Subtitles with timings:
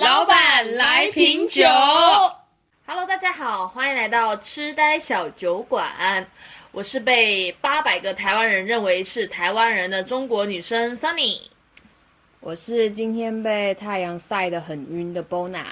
[0.00, 1.62] 老板来瓶酒。
[2.86, 6.26] Hello，大家好，欢迎来到痴呆小酒馆。
[6.70, 11.38] 我是被八百个台湾人认为是台湾人的中国女生 Sunny。
[12.40, 15.62] 我是今天被太阳晒得很晕的 Bona。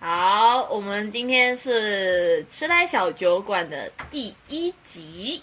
[0.00, 5.42] 好，我们今天是痴呆小酒馆的第一集。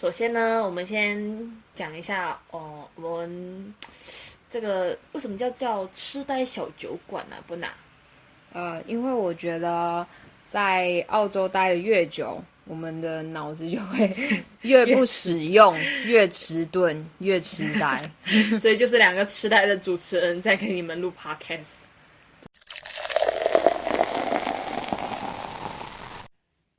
[0.00, 3.74] 首先呢，我们先讲一下哦，我们
[4.50, 7.72] 这个为什么叫叫痴呆小酒馆呢、不拿
[8.52, 10.06] 呃，因为我觉得
[10.46, 14.10] 在澳洲待的越久，我们的脑子就会
[14.62, 18.10] 越不使用，越迟钝，越痴呆。
[18.58, 21.84] 所以就是两个痴呆的主持人在给你们录 podcast。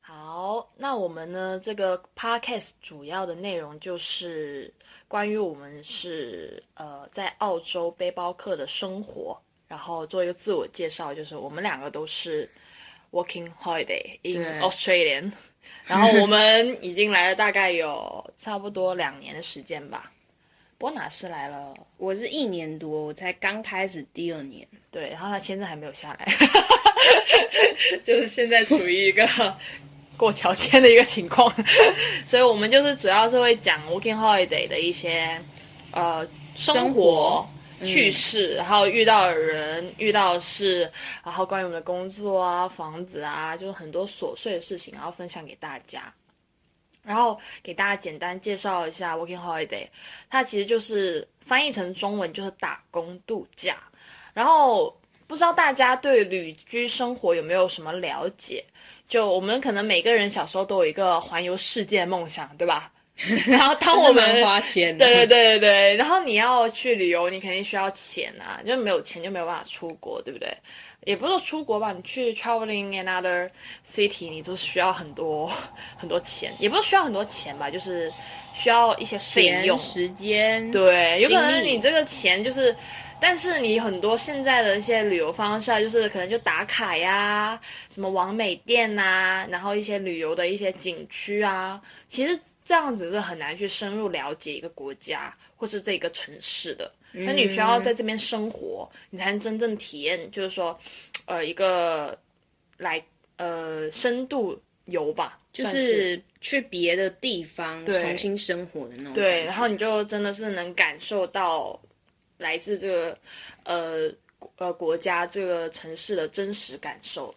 [0.01, 1.59] 好，那我们呢？
[1.61, 4.73] 这个 podcast 主要的内容就是
[5.09, 9.37] 关于我们是呃在澳洲背包客的生活，
[9.67, 12.49] 然后做一个自我介绍，就是我们两个都是
[13.11, 15.29] working holiday in Australian，
[15.85, 20.09] 然后我们已经来了大概有差不多两年的时间吧。
[20.77, 24.65] 波拿是来了我是一年多，我才刚开始第二年。
[24.89, 26.33] 对，然后他签证还没有下来，
[28.05, 29.27] 就是现在处于一个
[30.19, 31.49] 过桥签的一个情况，
[32.27, 35.41] 所以我们就是主要是会讲 working holiday 的一些
[35.91, 37.47] 呃生活
[37.85, 40.91] 趣事，然后遇到的人、遇到的事，
[41.23, 46.13] 然后关于我们的工作啊、房子啊，就是很多琐碎的事情，然后分享给大家。
[47.01, 49.87] 然后给大家简单介绍一下 working holiday，
[50.29, 53.77] 它其实就是翻译成中文就是打工度假。
[54.33, 54.95] 然后
[55.25, 58.63] 不知道大家对旅居生活有没有什么了解？
[59.09, 62.89] 就我们可能每个人小时候都有一个环游世界梦想，对吧？
[63.45, 70.55] 然后当我们花钱，对对对对对，然后你要去旅游，你肯定需要钱啊，就没有钱就没有办法出国，对不对？
[71.05, 73.49] 也不是说出国吧，你去 traveling another
[73.85, 75.51] city，你都需要很多
[75.97, 78.09] 很多钱，也不是需要很多钱吧，就是
[78.53, 79.85] 需要一些费用钱、。
[79.85, 82.73] 时间，对，有可能你这个钱就是，
[83.21, 87.59] 但是你很多现在的一些旅游方式啊，就是可能就打卡呀，
[87.89, 96.91] 什么完美店呐、然后一些旅游的一些景区啊，其实这样子是很难去深入了解一个国家或是这个城市的。
[97.11, 100.79] 那你需要在这边生活，你才能真正体验，就是说，
[101.25, 102.15] 呃，一个
[102.77, 103.03] 来
[103.37, 104.55] 呃深度
[104.85, 109.13] 游吧，就是去别的地方重新生活的那种。
[109.13, 111.79] 对，然后你就真的是能感受到
[112.39, 113.17] 来自这个
[113.63, 114.11] 呃
[114.57, 117.33] 呃国家这个城市的真实感受。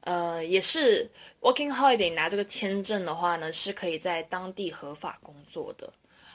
[0.00, 5.92] 呃，也是 working holiday 拿这个签证的话呢，是可以在当地合法工作的。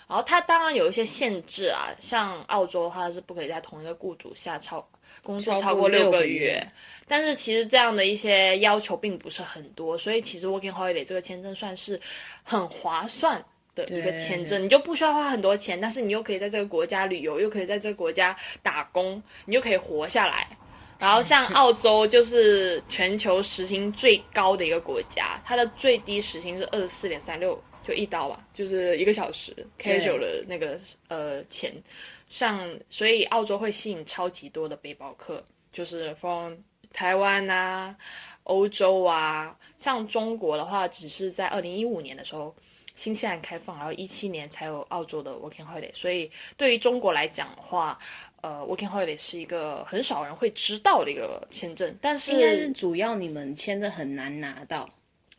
[0.10, 4.86] 然后它当然有一些限制啊，像澳洲的话是不可以在同一个雇主下超
[5.24, 6.62] 工作超过六六个月。
[7.08, 11.98] 但是其实这样的一些要求并不是很多，所以其实 working holiday 这个签证算是
[12.44, 13.42] 很划算
[13.76, 20.48] 的一个签证，你就不需要花很多钱，但是你又可以在这个国家旅游，又可以在这个国家打工，你就可以活下来。
[21.00, 31.74] 然后像澳洲就是全球时薪最高的一个国家，它的最低时薪是二十四点三六，就一刀吧，就是一个小时 casual 的那个呃钱。
[32.30, 35.44] 像所以澳洲会吸引超级多的背包客，
[35.74, 36.54] 就是 from
[36.94, 37.96] 台湾啊、
[38.44, 42.56] 欧洲啊，像中国的话，只是在二零一五年的时候
[42.96, 45.90] 新西兰开放，然后一七年才有澳洲的 working holiday。
[45.94, 47.98] 所以对于中国来讲的话，
[48.42, 54.90] 呃，working holiday 是一个很少人会知道的一个签证，但是应该是主要你们签证很难拿到。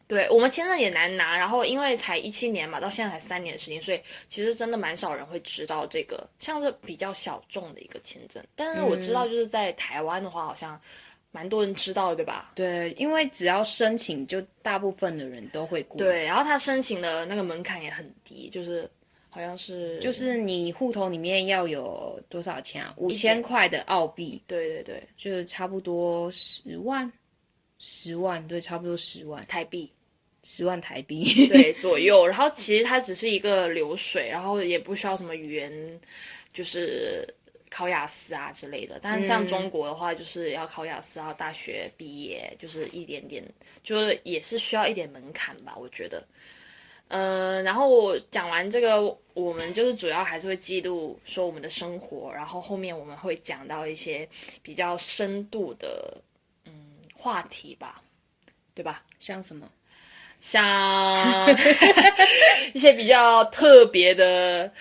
[0.08, 8.44] 对我们签证也难拿，然后因为才一七年嘛，到现在才三年的时间，所以其实真的蛮少人会知道这个，像是比较小众的一个签证。
[8.54, 10.78] 但是我知道，就是在台湾的话，好像
[11.32, 12.52] 蛮多人知道的，对吧？
[12.54, 18.88] 对，因为只要申请，就大部分的人都会过。，对，然后他申请的那个门槛也很低，就是
[19.30, 22.92] 好像是就是你户头里面要有多少钱啊？
[22.98, 27.10] 五千块的澳币，对对对，就是差不多十万，
[27.78, 29.90] 十万，对，差不多十万，台币
[30.42, 31.46] 十万台币。
[31.48, 32.24] 对左右。
[32.28, 36.00] 然后其实它只是一个流水，然后也不需要什么语言，
[36.52, 37.26] 就是
[37.72, 39.00] 考雅思啊之类的。
[39.02, 43.42] 但是像中国的话，就是要考雅思，然后大学毕业，就是一点点，
[43.82, 46.22] 就是也是需要一点门槛吧，我觉得。
[47.08, 49.02] 嗯、然后我讲完这个，
[49.34, 54.26] 我们就是主要还是会记录说我们的生活，然后后面我们会讲到一些
[54.62, 56.16] 比较深度的
[56.64, 56.72] 嗯
[57.14, 58.00] 话题吧，
[58.74, 59.02] 对吧？
[59.20, 59.68] 像什么？
[60.40, 61.46] 像
[62.74, 64.72] 一些比较特别的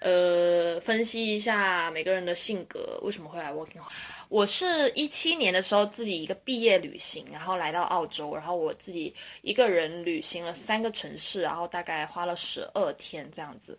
[0.00, 3.80] 呃，分析一下每个人的性格为什么会来 working。
[4.28, 13.78] 我是一七年的时候自己一个毕业旅行，然后来到澳洲，然后我自己一个人旅行了三个城市，然后大概花了十二天这样子。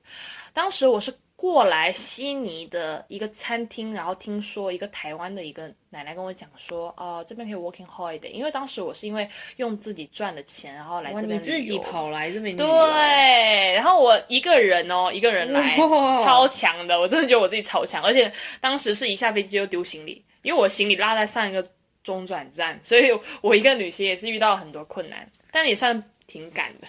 [0.54, 1.14] 当时我是。
[1.38, 12.66] 过来悉尼的一个餐厅，然后听说一个台湾的一个奶奶跟我讲说，哦，这边可以 working holiday，因为当时我是因为用自己赚的钱，然后来这边你自己跑来这边对，
[13.76, 21.64] 然后我一个人哦，一个人来，超强的，我真的觉得我自己超强，而且当时是一下飞机就丢行李，因为我行李落在上一个
[22.04, 23.12] 中转站，所以
[23.42, 26.88] 我一个旅行也是遇到很多困难，但也算挺赶的。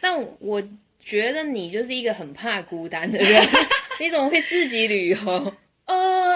[0.00, 0.62] 但我
[1.04, 3.46] 觉得你就是一个很怕孤单的人。
[4.00, 5.16] 你怎么会自己旅游？
[5.84, 6.34] 呃，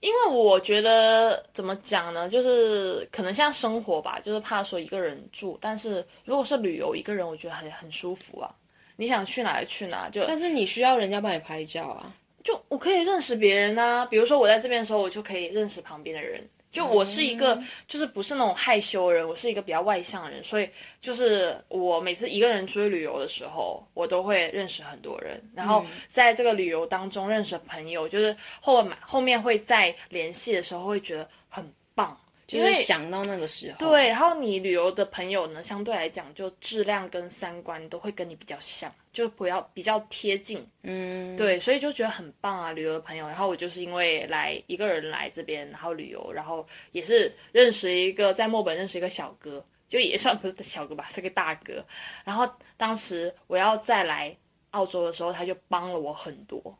[0.00, 5.56] 因为我觉得怎么讲呢，就是可能像生活吧，就是怕说一个人住。
[5.60, 8.52] 但是如果是旅游，一个人我觉得很很舒服啊。
[8.96, 12.12] 你想去哪就去哪，就但是你需要人家帮你拍照啊。
[12.42, 16.42] 就我可以认识别人啊，比如说我在这边的时候，我就可以认识旁边的人。
[16.72, 20.68] 就我是一个，就是不是那种害羞人，我是一个比较外向的人，所以
[21.00, 31.64] 就是我每次一个人出去旅游的时候，我都会认识很多人，然后在这个旅游当中认识朋友，就是后面后面会再联系的时候，会觉得很
[31.94, 32.16] 棒。
[32.46, 43.26] 就是想到那个时候，对，然后你旅游的朋友呢，相对来讲，就质量跟三观都会跟你比较像，就不要比较贴近，嗯，对，所以就觉得很棒啊，旅游的朋友。
[43.26, 51.82] 然后我就是因为来一个人来这边，然后旅游，然后也是认识一个在墨本认识一个小哥，就也算不是小哥吧，是个大哥。
[52.26, 52.46] 然后
[52.76, 54.36] 当时我要再来
[54.72, 56.78] 澳洲的时候，他就帮了我很多。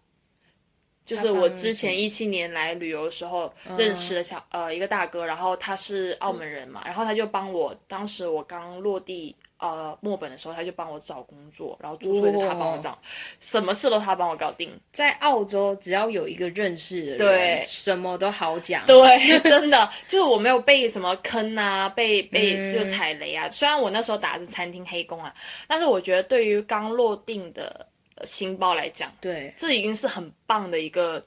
[1.07, 12.99] 就是我之前一七年来旅游的时候认识的小呃一个大哥，然后他是澳门人嘛，然后他就帮我，当时我刚落地呃墨本的时候，他就帮我找工作，然后住宿也是他帮我找，
[13.41, 14.71] 什么事都他帮我搞定。
[14.93, 18.85] 在澳洲，只要有一个认识的人，对，什么都好讲。
[18.87, 23.49] 对，真的 就是我没有被什么坑啊，被被就踩雷啊。
[23.51, 25.35] 虽然我那时候打的是餐厅黑工啊，
[25.67, 27.87] 但是我觉得对于刚落定的。
[28.25, 31.23] 新包来讲，对，这已经是很棒的一个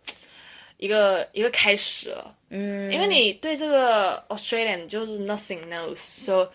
[0.78, 2.36] 一个一个开始了。
[2.50, 6.50] 嗯，因为你对这个 Australian 就是 nothing knows，so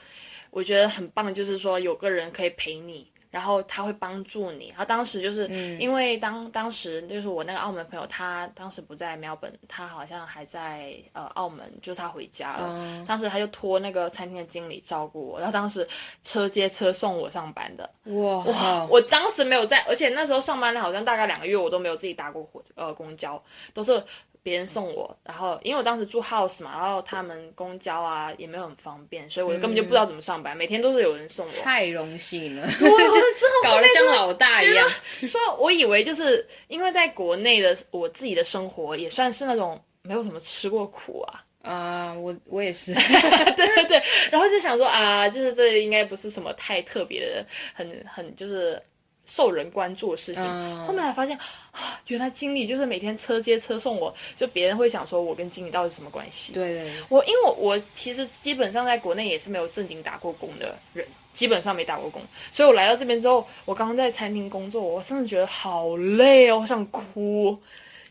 [0.54, 3.06] 我觉得很棒，就是说有个人可以陪你。
[3.34, 4.72] 然后他会帮助你。
[4.76, 5.48] 他当时就是
[5.80, 13.04] 因为当当时就是我那个澳门朋友，他当时不在墨本，他好像还在呃澳门，就是他回家了。
[13.08, 15.84] 当时他就托那个餐厅的经理照顾我，然后当时
[16.22, 17.90] 车接车送我上班的。
[18.04, 18.86] 哇！
[18.88, 23.42] 我当时没有在，而且那时候上班了好像大概两个月，我都没有自己搭过火呃公交，
[23.72, 24.00] 都是。
[24.44, 31.52] 别人送我，然后因为我当时住 house 嘛，然后他们公交啊也没有很方便，所以我根本就不知道怎么上班，每天都是有人送我。
[31.62, 34.86] 太荣幸了，对，之后搞得像老大一样。
[35.22, 41.42] 说我以为就是因为在国内的我自己的生活也算是那种没有什么吃过苦啊。
[41.62, 42.92] 啊，我我也是，
[43.56, 48.78] 对对对，然后就想说啊，就是这应该不是什么太特别的，很很就是。
[49.26, 50.44] 受人关注的事情，
[50.86, 51.36] 后面才发现
[51.70, 56.52] 啊，原来经理就是每天车接车送我，就别人会想说我跟经理到底什么关系？
[56.52, 56.74] 对。
[56.74, 62.20] 对，我因为我我其实基本上在国内也是没有正经打过工的人，基本上没打过工，
[62.52, 67.58] 所以我来到这边之后，我刚刚在餐厅工作，我甚至觉得好累哦，我想哭，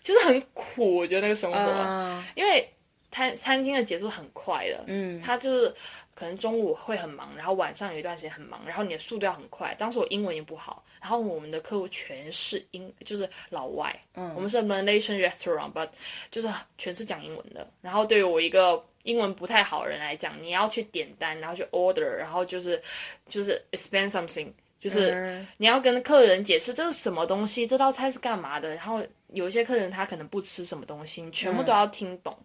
[0.03, 2.67] 就是很苦，我觉得那个生活，因为
[3.11, 5.73] 餐餐厅的节奏很快的，嗯，他就是。
[6.15, 9.73] 可能中午会很忙，然后晚上有一段时间很忙，然后你的速度要很快。
[9.79, 13.93] 当时我英文也不好，然后我们的客户全是英，就是老外。
[14.13, 15.89] 嗯，我们是 Malaysian restaurant，but
[16.29, 17.67] 就是全是讲英文的。
[17.81, 22.81] 然后对于我一个英文不太好的人来讲，你要去点单，然后去 order，然后就是
[23.27, 28.69] 就是 expand something，就是你要跟客人解释这是什么东西，这道菜是干嘛的。
[28.69, 32.37] 然后有一些客人他可能不吃什么东西，你全部都要听懂。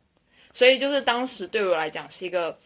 [0.55, 2.59] 所以就是当时对我来讲是一个。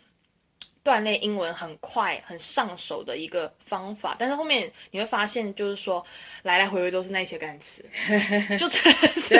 [0.84, 6.04] 锻炼英文很快、很上手的一个方法，但是后面你会发现，就是说
[6.42, 7.84] 来来回回都是那些单词，
[8.58, 9.38] 就真的是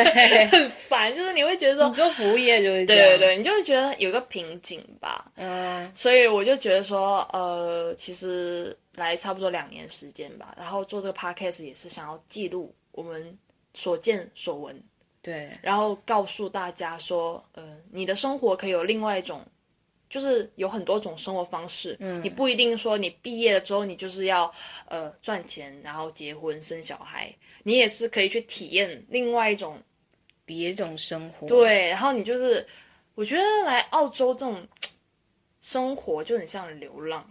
[0.49, 1.13] 很烦。
[1.15, 5.31] 就是你会觉得说，你做服务业就是对对对，你就会觉得有个瓶颈吧。
[5.35, 13.37] 嗯，所以我就觉得说，呃，其实来差不多两年时间吧，然后做这个 podcast 也是想要记录我们
[13.75, 14.81] 所见所闻，
[15.23, 19.45] 对，然后告诉大家说，呃，你的生活可以有另外一种。
[20.13, 24.53] 就是有很多种生活方式，嗯，你不一定说你毕业了之后你就是要
[24.87, 29.81] 呃赚钱，然后结婚生小孩，你也是可以去体验另外一种
[30.45, 31.47] 别种生活。
[31.47, 32.65] 对，然后你就是
[33.15, 34.63] 我觉得来澳洲这种
[35.63, 37.27] 生活就很像流浪，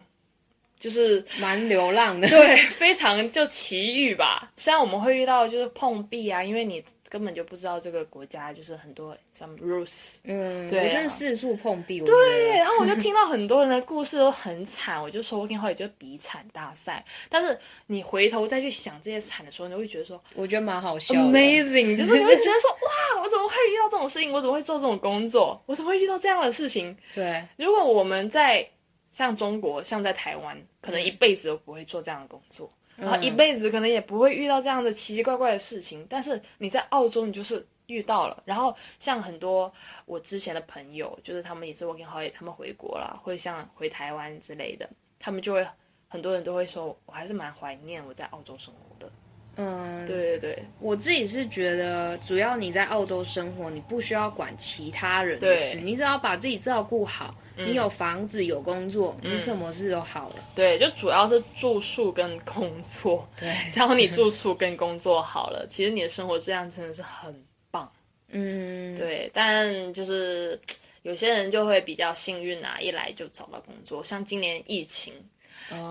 [0.80, 4.52] 就是蛮流浪的， 对，非常就奇遇吧。
[4.58, 10.16] 虽然我们会遇到就是碰壁啊，因为你根本就不知道这个国家就是很多 some rules。
[10.24, 12.00] 嗯，对啊我真的四处碰壁。
[12.00, 17.04] 对，然后我就 听到很多人的故事都很惨，我就说 working holiday 就比惨大赛。
[17.28, 21.14] 但是你回头再去想这些惨的时候，你会觉得说我觉得蛮好笑。
[21.16, 24.32] amazing，就是你会觉得说 哇，我怎么会遇到这种事情？
[24.32, 25.62] 我怎么会做这种工作？
[25.66, 26.96] 我怎么会遇到这样的事情？
[27.14, 28.66] 对，如果我们在
[29.12, 36.06] 像中国，像在台湾，可能一辈子都不会做这样的工作，然后一辈子可能也不会遇到这样的奇奇怪怪的事情。
[36.10, 38.44] 但是你在澳洲，你就是遇到了。
[38.46, 39.72] 然后像很多
[40.06, 45.68] 我之前的朋友，就是他们也是 working holiday，他们回国了，或者像回台湾之类的，他们就会
[46.08, 49.12] 很多人都会说，我还是蛮怀念我在澳洲生活的。
[49.62, 50.64] 嗯，对对对。
[50.80, 60.36] 我自己是觉得，主要你在澳洲生活，你不需要管其他人的事，你只要把自己照顾好，你有房子有工作，你什么事都好了。
[60.56, 63.28] 对，就主要是住宿跟工作。
[63.40, 67.34] 对， 只要你住宿跟工作好了，其实你的生活质量真的是很
[67.70, 67.92] 棒。
[68.30, 70.60] 嗯，对，但就是
[71.04, 75.14] 有些人就会比较幸运啊，一来就找到工作，像今年疫情，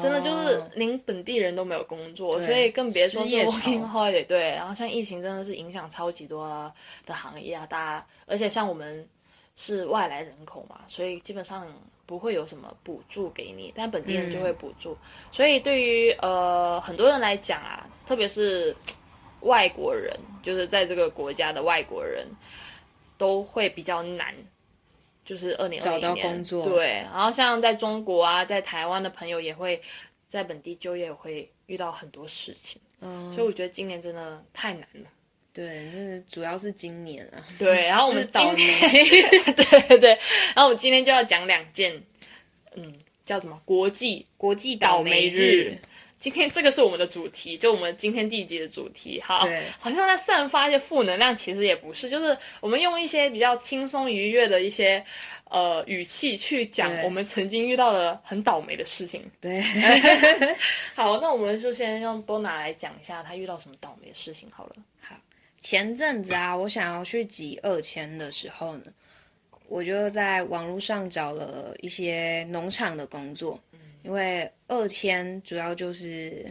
[0.01, 4.27] 真的就是哦连本地人都没有工作，所以更别说是失业潮 working holiday。
[4.27, 6.73] 对，然后像疫情真的是影响超级多
[7.07, 9.07] 的行业啊，大家，而且像我们
[9.57, 11.67] 是外来人口嘛，所以基本上
[12.07, 14.97] 不会有什么补助给你，但本地人就会补助。
[15.33, 18.75] 所以对于呃很多人来讲啊，特别是
[19.41, 22.27] 外国人，就是在这个国家的外国人，
[23.17, 24.35] 都会比较难。
[25.25, 29.81] 就是二零二找到零年工作对，然后像在中国啊，在台湾的朋友也会
[30.27, 35.09] 在本地就业，会遇到很多事情，嗯，所以我觉得今年真的太难了。
[35.53, 40.11] 对，就是主要是今年啊，对，然后我们今霉 天，对对对，
[40.55, 42.01] 然后我们今天就要讲两件，
[42.77, 42.95] 嗯，
[43.27, 45.79] 叫什么国际国际倒霉霉日。
[46.21, 49.19] 今天这个是我们的主题，就我们今天第一集的主题。
[49.23, 49.39] 好，
[49.79, 55.03] 好像在散发一些负能量，其实也不是，就是我们用一些比较轻松愉悦的一些
[55.49, 59.25] 呃语气去讲我们曾经遇到的很倒霉的事情。
[59.41, 59.63] 对，
[60.95, 64.77] 好，那我们就先用 Bona 来讲一下他遇到什么倒霉的事情好了。
[65.01, 65.17] 好
[65.63, 68.93] 前阵子啊，我想要去挤二千的时候呢，
[69.69, 73.59] 我就在网络上找了一些农场的工作，
[74.03, 76.45] 因为二签主要就是。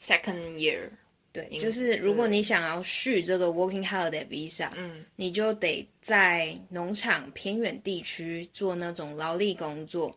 [0.00, 0.88] Second year，
[1.32, 10.16] 对，嗯就是如果你想要续这个 Working Holiday Visa，嗯，你就得在农场偏远地区做那种劳力工作，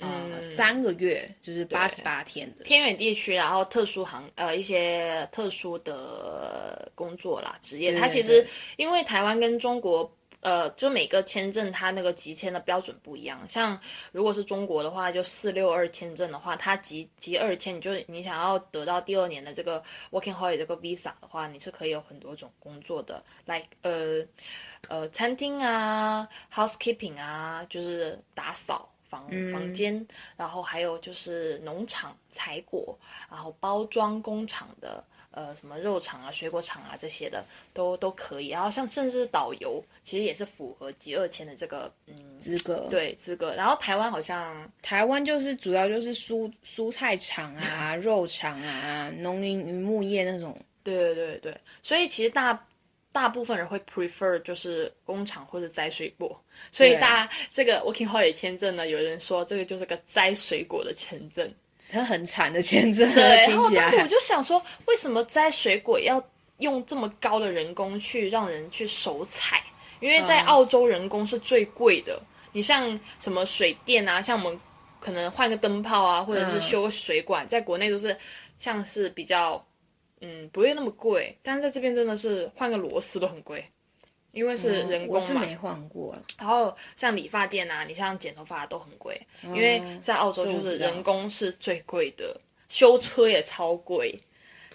[0.00, 2.64] 嗯，三个月，就是八十八天的。
[2.64, 8.44] 嗯偏远地区，然后特殊行呃一些特殊的工作啦职业，对它其实
[8.76, 10.12] 因为台湾跟中国。
[10.40, 13.78] 呃，就每个签证它那个集签的标准不一样，像
[14.10, 24.24] 如果是中国的话，就四六二签证的话，它集集二签，你就你想要得到第二年的这个 working holiday 这个 visa 的话，你是可以有很多种工作的，like 呃
[24.88, 30.06] 呃餐厅啊，housekeeping 啊，就是打扫房房间，
[30.36, 32.98] 然后还有就是农场采果，
[33.30, 35.04] 然后包装工厂的。
[35.32, 43.54] 呃，什么肉厂啊、水果厂啊这些的都都可以，然后像甚至导游，其实也是符合极二千的这个嗯资格，对资格。
[43.54, 50.56] 然后台湾好像台湾就是主要就是蔬蔬菜厂啊、肉厂啊、农林渔牧业那种。
[50.82, 52.66] 对对对对，所以其实大
[53.12, 56.40] 大部分人会 prefer 就是工厂或者摘水果，
[56.72, 61.48] 所以大家这个 working holiday 签证呢，有人说这个就是个摘水果的签证。
[61.90, 64.06] 这很惨的签证，对，然听起后当时我。
[64.06, 66.22] 就想说，为什么摘水果要
[66.58, 69.60] 用这么高的人工去让人去手采？
[69.98, 72.20] 因为在嗯澳洲人工是最贵的。
[72.52, 74.60] 你像什么水电啊，像我们
[75.00, 78.16] 可能换个灯泡啊，或者是嗯修个水管，在国内都是
[78.58, 79.64] 像是比较
[80.20, 83.64] 嗯不会那么贵，但是在这边真的是换个螺丝都很贵。
[84.32, 86.16] 因为是人工嘛，我是没换过。
[86.38, 94.18] 然后像理发店啊，你像剪头发都很贵，因为在澳洲就是人工是最贵的，修车也超贵，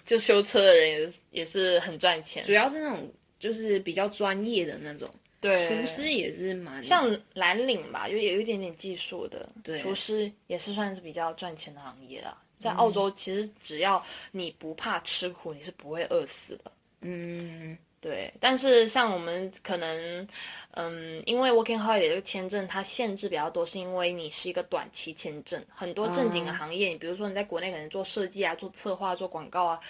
[0.04, 2.44] 就修车的人也是也是很赚钱。
[2.44, 5.08] 主要是那种就是比较专业的那种，
[5.40, 9.80] 对，厨师也是蛮像蓝领吧，就有一点点技术的，对。
[9.80, 12.36] 厨师也是算是比较赚钱的行业啦。
[12.58, 16.72] 在澳洲，其实只要你不怕吃苦，你是不会饿死的。
[17.02, 20.28] 嗯，对，但是像我们可能，
[20.72, 29.80] 嗯，因为 Working Holiday 这个签证它限制比较多，是因为你是一个短期签证，很多正经的行业，你比如说你在国内可能做设计啊、做策划、做广告啊、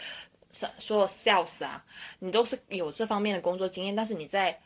[0.79, 1.85] 做 sales 啊，
[2.19, 4.59] 你都是有这方面的工作经验，但是你在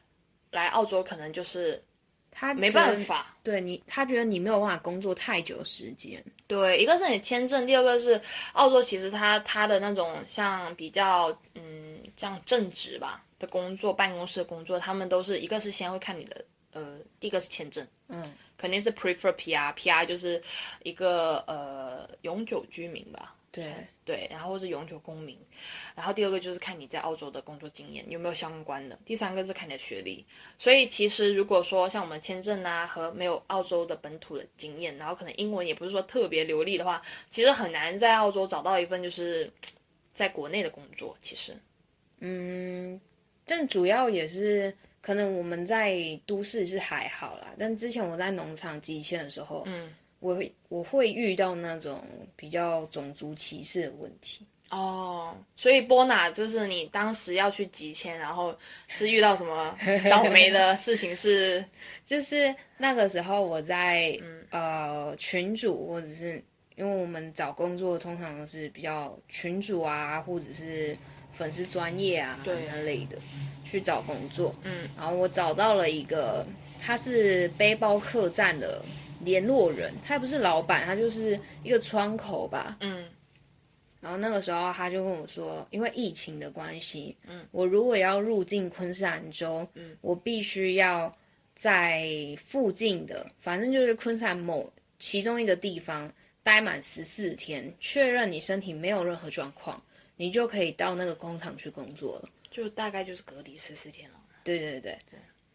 [0.52, 1.82] 来澳洲可能就是
[2.30, 3.34] 他没办法。
[3.42, 6.22] 对你，他觉得你没有办法工作太久时间。
[6.46, 8.20] 对，一个是你签证，第二个是
[8.52, 20.40] 澳洲，其实它它的那种像比较嗯像正职吧，的工作，办公室的工作，他们都是一个是先会看你的，呃，第一个是签证，嗯，肯定是 prefer PR，PR 就是
[20.84, 23.72] 一个呃永久居民吧，对，
[24.04, 25.36] 对，然后是永久公民，
[25.96, 30.24] 然后第二个就是看你在澳洲的工作经验有没有相关的，第三个是看你的学历。
[30.58, 39.50] 所以其实如果说像我们签证啊和没有澳洲的本土的经验，然后可能英文也不是说特别流利的话，其实很难在澳洲找到一份就是
[40.12, 41.16] 在国内的工作。
[41.22, 41.56] 其实，
[42.20, 43.00] 嗯，
[43.44, 52.02] 但主要也是可能我们在都市是还好啦，但之前我在农场机械的时候，嗯，我会我会遇到那种
[52.36, 54.46] 比较种族歧视的问题。
[54.70, 58.56] 哦，所以波娜就是你当时要去集签，然后
[58.86, 59.76] 是遇到什么
[60.08, 61.64] 倒霉的事情是？
[62.06, 64.18] 就是那个时候我在、
[64.50, 66.42] 呃群主或者是
[66.74, 70.96] 因为我们找工作通常都是比较群主啊，或者是
[71.32, 72.66] 粉丝专业啊对。
[72.68, 73.16] 那类的
[73.64, 74.54] 去找工作。
[74.62, 76.46] 嗯，然后我找到了一个
[76.78, 78.82] 他是背包客栈的
[79.20, 82.76] 联络人，他也不是老板，他就是一个窗口吧。
[82.80, 83.04] 嗯。
[84.00, 91.12] 然后那个时候他就跟我说，因为疫情的关系，嗯，我如果要入境昆士兰州，嗯，我必须要
[91.54, 92.08] 在
[92.42, 96.10] 附近的，反正就是昆士兰某其中一个地方
[96.42, 99.78] 待满十四天，确认你身体没有任何状况，
[100.20, 102.28] 你就可以到那个工厂去工作了。
[102.50, 104.98] 就大概就是隔离十四天了，对对对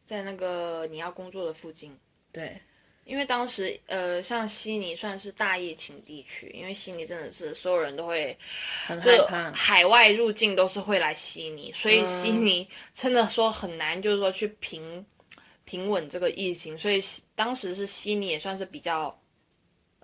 [0.07, 1.95] 在那个你要工作的附近。
[2.31, 2.60] 对，
[3.03, 8.36] 因为当时呃，像悉尼算是大疫情地区，因为悉尼真的是所有人都会
[8.88, 9.51] 很害怕。
[9.51, 15.05] 海外入境都是会来悉尼，所以悉尼真的说很难，就是说去平
[15.63, 17.00] 平稳这个疫情，所以
[17.36, 19.15] 当时是悉尼也算是比较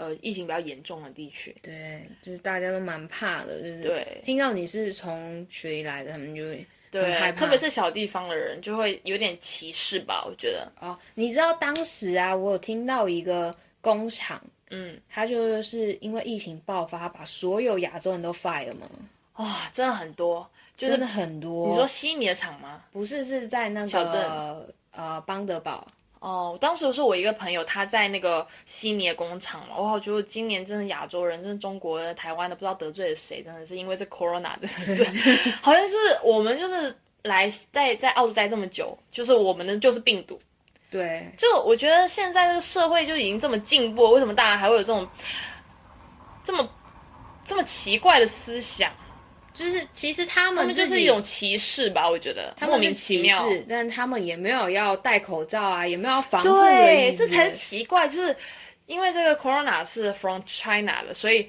[0.01, 1.55] 呃疫情比较严重的地区。
[1.61, 7.39] 对，就是大家都蛮怕的，就是对听到你是从雪梨来的，他们就会很对，害怕。
[7.39, 10.71] 特别是小地方的人就会有点歧视吧，我觉得。
[10.79, 14.41] 哦，你知道当时啊，我有听到一个工厂，
[14.71, 18.89] 嗯，他就是因为疫情爆发，把所有亚洲人都 fire 嘛，
[19.37, 21.69] 哇，真的很多，就是真的很多。
[21.69, 22.83] 你说悉尼的厂吗？
[22.91, 25.87] 不是是在那小镇个呃邦德堡，
[26.21, 35.03] 哦，当时是我一个朋友，他在那个悉尼的工厂嘛，哇，我觉得今年真的亚洲人，真的中国人、台湾的，不知道得罪了谁，真的是因为这 corona，真的是，
[35.63, 40.39] 好像就是我们就是来在在澳洲待这么久，就是我们的就是病毒，
[40.91, 45.07] 对，就我觉得现在这个社会就已经这么进步了，为什么大家还会有这种
[46.43, 46.69] 这么
[47.43, 48.91] 这么奇怪的思想？
[49.53, 53.49] 就是其实他他们就是一种歧视吧，我觉得莫名他们是歧其妙。
[53.49, 58.35] 视，但他们也没有要戴口罩啊，也没有要防护对，这才是奇怪，就是
[58.85, 61.47] 因为这个 corona 是 from China 的，所以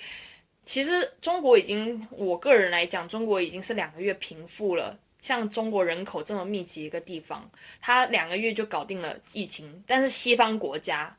[0.65, 4.97] 其实中国已经，我个人来讲，中国已经是两个月平复了。
[5.21, 7.49] 像中国人口这么密集一个地方，
[7.81, 11.17] 它两个月就搞定了疫情，但是西方国家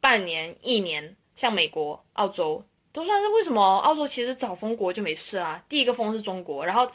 [0.00, 3.78] 半年、一年，像美国、澳洲都算是为什么？
[3.78, 6.90] 澳洲其实早封国就没事啊，第一个封是中国，然后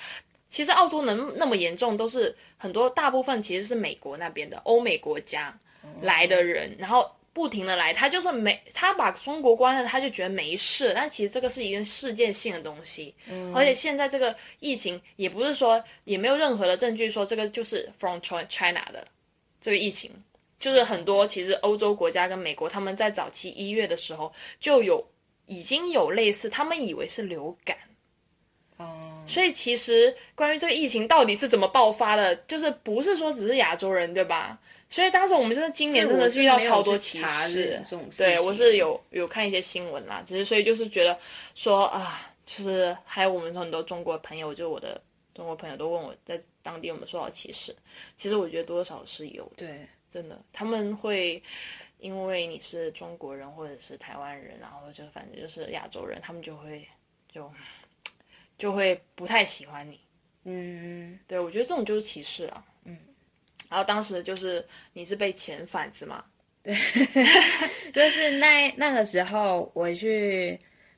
[0.49, 5.57] 其实澳洲能那么严重，都是很多大部分其实是美国那边的欧美国家
[6.01, 13.13] 来的人，然后不停的来，他就是没他把中国关了，他就觉得没事，但其实这个是一个事件性的东西，
[13.53, 19.07] 而且现在这个疫情也不是说也没有任何的证据说这个就是 from China 的
[19.59, 20.11] 这个疫情。
[20.59, 25.05] 就是很多其实欧洲国家跟美国，他们在早期一月的时候就有
[25.47, 27.75] 已经有类似，他们以为是流感，
[28.75, 34.59] 哦，所以其实关于这个疫情到底是怎么爆发的，就是不是说只是亚洲人对吧？
[34.89, 37.81] 所以当时我们真的今年真的是遇到超多歧视，
[38.17, 41.17] 对我是有有看一些新闻啦，只是所以就是觉得
[41.55, 45.01] 说啊，就是还有我们很多中国朋友，就我的
[45.33, 47.73] 中国朋友都问我在当地有没有受到歧视，
[48.17, 50.37] 其实我觉得多少是有的，对，真的。
[50.51, 51.41] 他们会。
[52.07, 56.87] 因为你是中国人或者是台湾人，然后就反正就是亚洲人，他们就会
[57.27, 57.51] 就
[58.57, 59.99] 就会不太喜欢你。
[60.45, 62.63] 嗯，对，我觉得这种就是歧视了。
[62.85, 62.97] 嗯，
[63.67, 66.23] 然后当时就是你是被遣返是吗？
[66.63, 66.73] 对
[67.91, 70.57] 就是那那个时候我去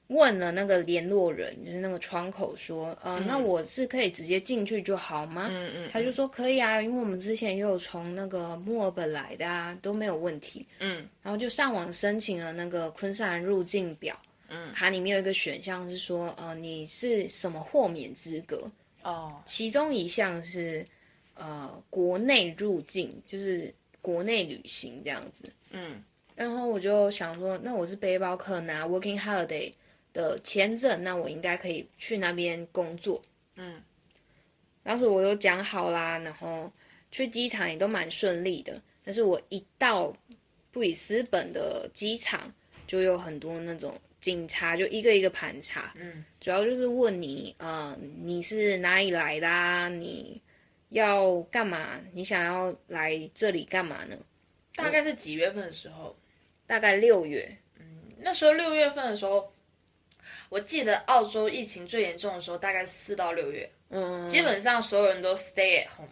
[0.10, 5.48] 问了那个联络人，就是那个窗口说，呃，那我是可以直接进去就好吗？
[5.52, 10.66] 嗯嗯，他就说可以啊，因为我们之前也有从那个墨尔本来的啊，都没有问题。
[10.80, 14.18] 嗯，然后就上网申请了那个昆士兰入境表。
[14.50, 18.66] 嗯，它里面有一个选项是说，呃，你是什么豁免资格？
[19.04, 20.84] 哦，其中一项是
[21.36, 25.46] 呃国内入境，就是国内旅行这样子。
[25.70, 26.04] 嗯
[26.36, 29.72] 然后我就想说，那我是背包客拿 Working Holiday
[30.14, 33.22] 的签证，那我应该可以去那边工作。
[33.56, 33.82] 嗯，
[34.84, 36.72] 当时我都讲好啦，然后
[37.12, 38.82] 去机场也都蛮顺利的。
[39.04, 40.16] 但是我一到
[40.72, 42.54] 布里斯本的机场，
[42.86, 45.94] 就有很多那种警察，就一个一个盘查。
[46.00, 49.90] 嗯，主要就是问你，呃，你是哪里来的啊？
[49.90, 50.42] 你
[50.90, 52.00] 要干嘛？
[52.14, 54.18] 你想要来这里干嘛呢？
[54.76, 56.16] 大概是几月份的时候？
[56.68, 57.58] 大概六月。
[57.80, 57.86] 嗯
[58.22, 59.52] 那时候六月份的时候，
[60.50, 66.10] 我记得澳洲疫情最严重的时候，大概四到六月，嗯，基本上所有人都 stay at home，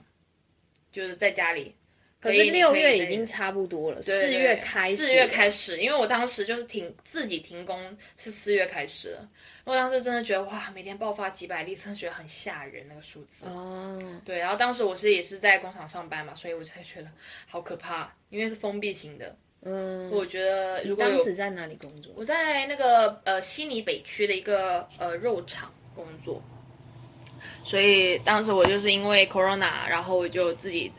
[0.92, 1.76] 就是在家里。
[2.20, 9.28] 可是六月已经差不多了，对四月开始，四月开始，因为我当时就是停自己停工是四月开始的，
[9.66, 13.46] 我当时真的觉得哇，每天爆发几百例，真的觉得很吓人那个数字。
[13.48, 17.08] 哦，对，然后当时我是也是在工厂上班嘛，所以我才觉得
[17.46, 19.38] 好可怕，因为是封闭型的。
[19.70, 22.14] 嗯，我觉得如果当时在哪里工作？
[22.16, 26.42] 我在那个呃悉尼北区的一个呃肉厂工作，
[27.66, 30.90] 所以当时我就是因为 corona，然后我就自己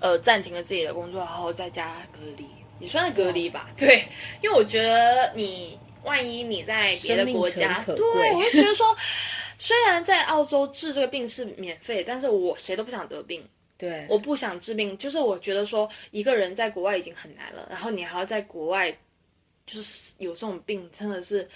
[0.00, 2.46] 呃暂停了自己的工作，然后在家隔离，
[2.78, 3.70] 也算是隔离吧。
[3.74, 4.06] 对，
[4.42, 8.94] 因为我觉得你万一你在别的国家，对，贵我就觉得说，
[9.56, 13.42] 虽然在澳洲治这个病是免费，但是我谁都不想得病。
[13.76, 18.96] 对，我不想治病，就是我觉得说一个人在国外已经很难了，然后你还要在国外
[19.66, 21.48] 就是有这种病，真的是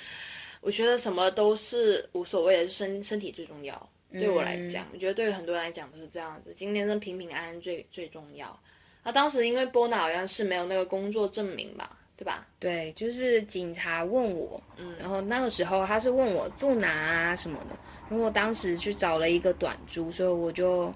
[0.60, 3.88] 我觉得什么都是无所谓的，身身体最重要。
[4.10, 6.54] 对我来讲，我觉得对于很多人来讲都是这样子。
[6.56, 8.58] 今天真平平安安最最重要。
[9.04, 12.46] 那当时因为波娜好像是没有那个工作证明吧，对吧？
[12.58, 17.76] 对，就是警察问我，嗯然后那个时候他是问我住哪啊什么的，
[18.10, 20.90] 因为我当时去找了一个短租，所以我就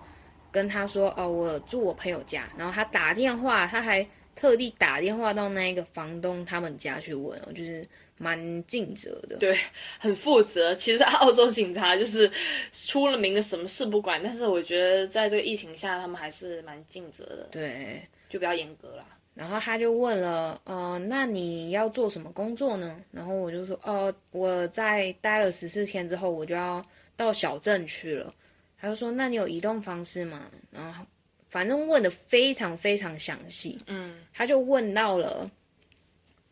[0.52, 7.84] 跟他说，哦，我住我朋友家，然后他打电话，他还特地打电话到那个房东他们家去问，哦，就是
[8.18, 9.36] 蛮尽责的。
[9.38, 9.58] 对，
[9.98, 10.74] 很负责。
[10.74, 12.30] 其实澳洲警察就是
[12.72, 19.04] 出了名的什么事不管，但是我觉得在这个疫情下，他们还是蛮尽责的，对，就比较严格啦。
[19.34, 23.00] 然后他就问了，呃，那你要做什么工作呢？
[23.10, 26.84] 然后我就说，哦，我在待了十四天之后，我就要
[27.16, 28.34] 到小镇去了。
[28.82, 30.50] 他就说，那你有移动方式吗？
[30.72, 31.06] 然后
[31.48, 33.78] 反正问的非常非常详细。
[33.86, 35.48] 嗯，他就问到了，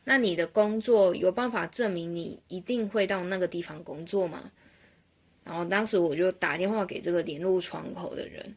[0.05, 4.49] 那你的工作有办法证明你一定会到那个地方工作吗？
[5.43, 8.55] 然后当时我就打电话给这个联络窗口的人，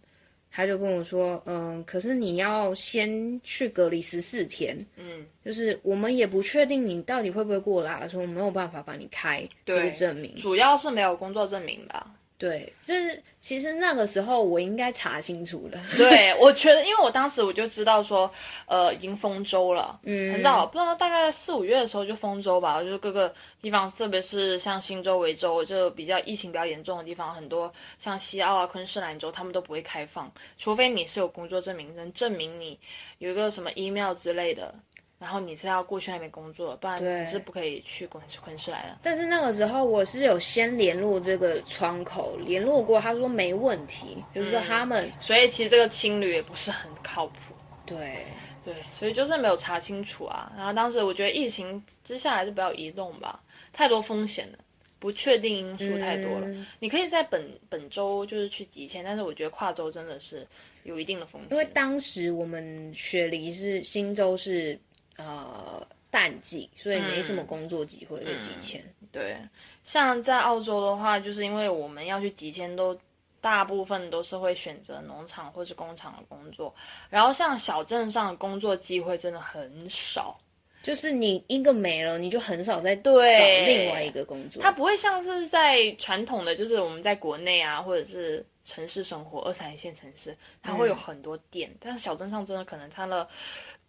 [0.51, 10.35] 他就跟我说，嗯，可是你要先去隔离十四天，嗯，就是我们也不确定你到底会不会过来，所以我没有办法帮你开这个证明。
[10.35, 12.13] 主要是没有工作证明吧。
[12.43, 15.79] 对，就是其实那个时候我应该查清楚了。
[15.95, 18.29] 对，我觉得，因为我当时我就知道说，
[18.65, 32.77] 呃，已经封州了，嗯很早，不知道大概四五月的时候就封州吧，就是各个地方，特别是像新州、维州，就比较疫情比较严重的地方，很多像西澳啊、昆士兰州，他们都不会开放，除非你是有工作证明，能证明你
[33.19, 34.75] 有一个什么 email 之类的。
[35.23, 38.97] 然后你是要过去那边工作，不然你是不可以去昆昆士兰的。
[39.01, 47.53] 但是那个时候我是有先联络这个窗口，联络过，他说没问题，就是说他们、所以其实这个青旅也不是很靠谱。
[47.85, 48.25] 对
[48.65, 50.51] 对，所以就是没有查清楚啊。
[50.57, 53.39] 然后当时我觉得疫情之下还是不要移动吧，
[53.71, 54.57] 太多风险了，
[54.99, 56.47] 不确定因素太多了。
[56.47, 60.45] 嗯你可以在本本周就是去极限，但是我觉得跨州真的是
[60.83, 61.51] 有一定的风险。
[61.51, 64.77] 因为当时我们雪梨是新州是
[65.17, 68.83] 呃淡季，所以没什么工作机会就几千。
[69.11, 69.37] 对，
[69.83, 72.97] 像在澳洲的话，就是因为我们要去几千都。
[73.41, 76.73] 大部分都是会选择农场或是工厂的工作，
[77.09, 80.39] 然后像小镇上的工作机会真的很少。
[80.83, 84.61] 就是你一个没了，你就很少再找对另外一个工作。
[84.61, 93.25] 它不会像是在传统的，就是我们在国内啊，或者是城市生活，二三线城市，它会有很多店，但是小镇上真的可能它的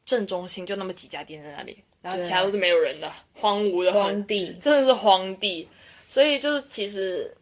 [0.06, 5.68] 正中心就那么几家店在那里，然后其他都是没有人的，荒芜的荒地，真的是荒地。
[6.08, 7.36] 所以就是其实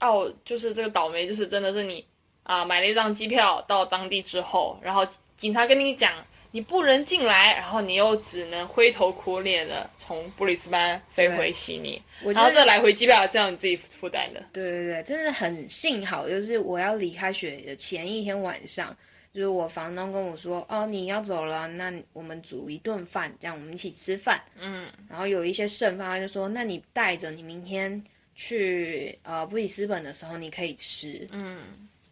[0.00, 2.04] 哦就是这个倒霉，就是真的是你
[2.42, 6.12] 啊买了一张机票到当地之后，然后警察跟你讲
[6.56, 14.42] 你不能进来，然后你又只能灰头苦脸的从布里斯班飞回悉尼，然后这来回机票还是要你自己负担的。
[14.54, 18.96] 对对对，真的很幸好，就是我要离开雪的前一天晚上，
[19.34, 24.42] 就是我房东跟我说，哦，你要走了，那我们煮一顿饭，这样我们一起吃饭。
[24.58, 28.02] 嗯，然后有一些剩饭，他就说，那你带着，你明天
[28.34, 31.28] 去呃布里斯本的时候你可以吃。
[31.32, 31.58] 嗯，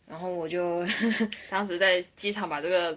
[0.07, 0.85] 然后我就
[1.49, 2.95] 当时在机场把这个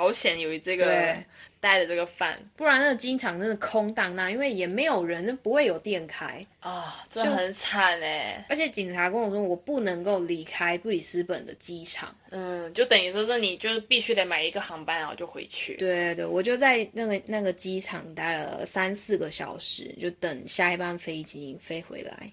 [0.00, 1.24] 好险有这个对
[1.60, 6.42] 带的这个饭不然那个机场真的空荡荡，因为也没有人，不会有店开。
[6.60, 8.42] 啊，真的很惨哎。
[8.48, 12.16] 而且警察跟我说，我不能够离开布里斯本的机场。
[12.30, 15.74] 嗯，就等于说是你就是必须得买一个航班，然后就回去。
[15.74, 22.32] 对对对，我就在那个那个机场待了三四个小时，就等下一班飞机飞回来。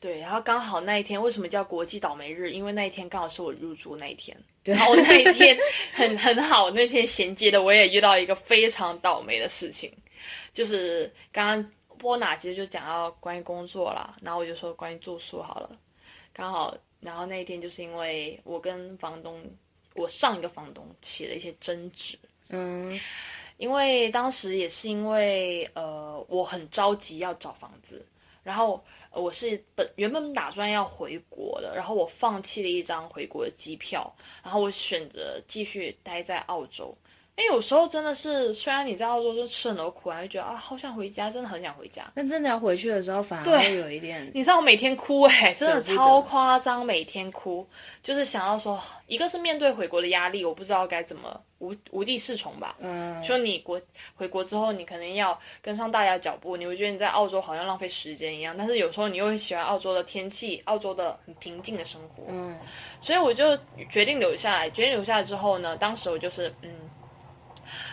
[0.00, 2.50] 对，然后刚好那一天为什么叫国际倒霉日？
[2.50, 4.36] 因为那一天刚好是我入住那一天。
[4.62, 5.56] 然后那一天
[5.94, 9.90] 很很好，那天衔接的我也遇到一个非常倒霉的事情，
[10.52, 15.70] 就是刚刚波娜其实就讲到关于工作啦，然后我就说关于住宿好了，
[16.32, 19.42] 刚好然后那一天就是因为我跟房东，
[19.94, 22.18] 我上一个房东起了一些争执，
[22.50, 23.00] 嗯，
[23.56, 28.06] 因为当时也是因为呃我很着急要找房子，
[28.42, 28.84] 然后。
[29.12, 34.10] 我是本原本打算要回国的，然后我放弃了一张回国的机票，
[34.42, 36.96] 然后我选择继续待在澳洲。
[37.36, 42.10] 因为有时候真的是，虽然你在澳洲就吃很多苦，还会觉得啊，好想回家，真的很想回家。
[42.14, 47.66] 但真的要回去的时候，反而会有一点，你知道我每天哭哎、真的超夸张，每天哭，
[48.02, 52.76] 就是想要说，一个是面对回国的压力，我不知道该怎么无无地适从吧。
[52.80, 53.80] 嗯，说你国
[54.14, 62.58] 回国之后，你可能要跟上大家的脚步，你会觉得你在澳洲好像浪费时间一样，但是有时候你又会喜欢澳洲的天气，澳洲的很平静的生活，嗯，
[63.00, 63.56] 所以我就
[63.90, 64.68] 决定留下来。
[64.68, 66.70] 决定留下来之后呢，当时我就是嗯，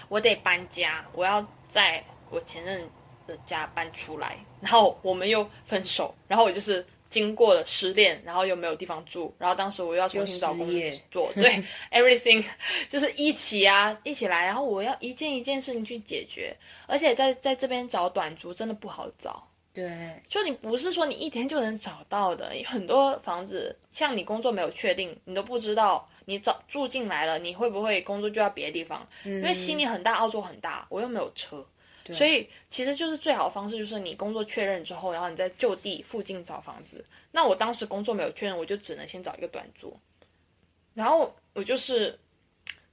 [0.10, 2.82] 我得搬家，我要在我前任
[3.26, 6.86] 的家搬出来，然后我们又分手，然后我就是。
[7.10, 10.68] 经过了失恋，然后又没有地方住，然后当时我又要重新找工
[11.10, 12.44] 作，对，everything
[12.92, 16.54] 就是一起啊，一起来，然后我要一件一件事情去解决，
[16.86, 19.42] 而且在在这边找短租真的不好找，
[19.74, 29.08] 对，就你不是说你一天就能找到的，很多房子像你工作没有确定，你都不知道你找住进来了，你会不会工作就要别的地方？
[29.24, 31.66] 因为悉尼很大，澳洲很大，我又没有车，
[32.14, 37.06] 所以其实就是最好的方式就是你工作确认之后，然后你在就地附近找房子。
[37.32, 39.98] 那我当时工作没有确认，我就只能先找一个短租，
[40.94, 42.20] 然后我就是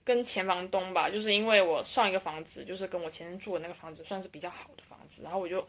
[0.05, 5.67] 跟前房东吧，就是因为我上一个房子就是跟我前任住的那个房子算是比较好的房子，然后我就。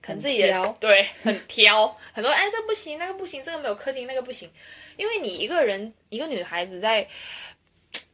[0.00, 4.50] 可能自己也挑对 很挑，很多哎这不行那个不行，这个没有客厅那个不行，
[4.96, 7.06] 因为你一个人一个女孩子在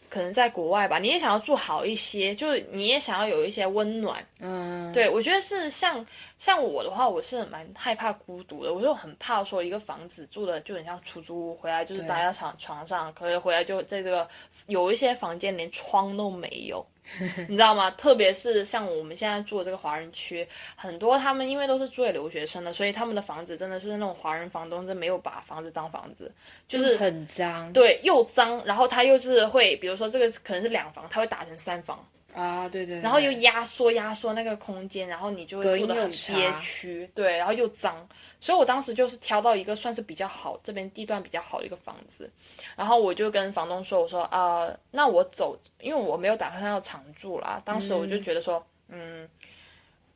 [0.09, 4.25] 可能在国外吧，你也想要住好一些，就是你也想要有一些温暖。
[4.39, 6.07] 嗯，对我觉得是像
[6.39, 14.29] 像我的话，我是蛮害怕孤独的，我就很怕说一个房子住的就很像出租屋，回来就是待在床床上，可是回来就在这个
[14.67, 16.87] 有一些房间连窗都没有。
[17.49, 17.91] 你知道吗？
[17.93, 26.33] 特别是像我们现在住的这个华人区，很多他们因为都是住给留学生的，所以他们的房子真的是那种华人房东，真没有把房子当房子，
[26.67, 38.07] 就是很脏，对又脏，然后他又是会，比如说这个可能是两房，他会打成三房，啊，对对，然后又压缩压缩那个空间，然后你就会住的很憋屈，对，然后又脏，
[38.41, 42.29] 所以我当时就是挑到一个算是比较好，这边地段比较好的一个房子，
[42.77, 49.29] 然后我就跟房东说，我说啊、呃那我走，因为我没有打算要常住啦，当时我就觉得说，嗯。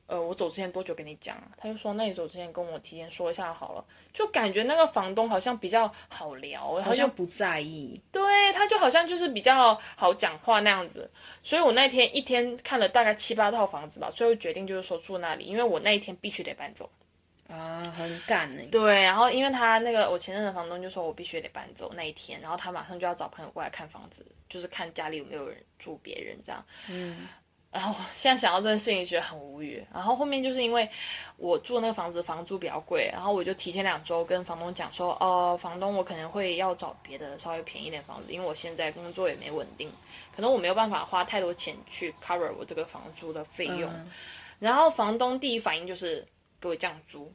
[0.08, 1.48] 呃，我走之前多久跟你讲啊？
[1.56, 3.84] 他就说，那你走之前跟我提前说一下好了。
[4.12, 11.08] 就感觉那个房东好像比较好聊，好像不在意，对，他就好像就是比较好讲话那样子，
[11.44, 16.90] 所以我那天一天看了大概七八套房子吧，最后决定就是说住那里，因为我那一天必须得搬走。
[17.48, 18.62] 啊，很赶呢。
[18.70, 26.62] 对，然后因为他那个我前任的房东就说我必须得搬走那一天，然后他马上就要找朋友过来看房子，就是看家里有没有人住别人这样。
[26.88, 27.28] 嗯，
[27.70, 29.84] 然后现在想到这件事情，觉得很无语。
[29.92, 30.88] 然后后面就是因为
[31.36, 39.92] 我住那个房子房租比较贵，然后我就提前两周跟房东讲说，呃，房东我可能会要找别的稍微便宜点房子，因为我现在工作也没稳定，
[40.34, 43.92] 可能我没有办法花太多钱去 cover 我这个房租的费用。
[44.58, 46.26] 然后房东第一反应就是
[46.58, 47.30] 给我降租，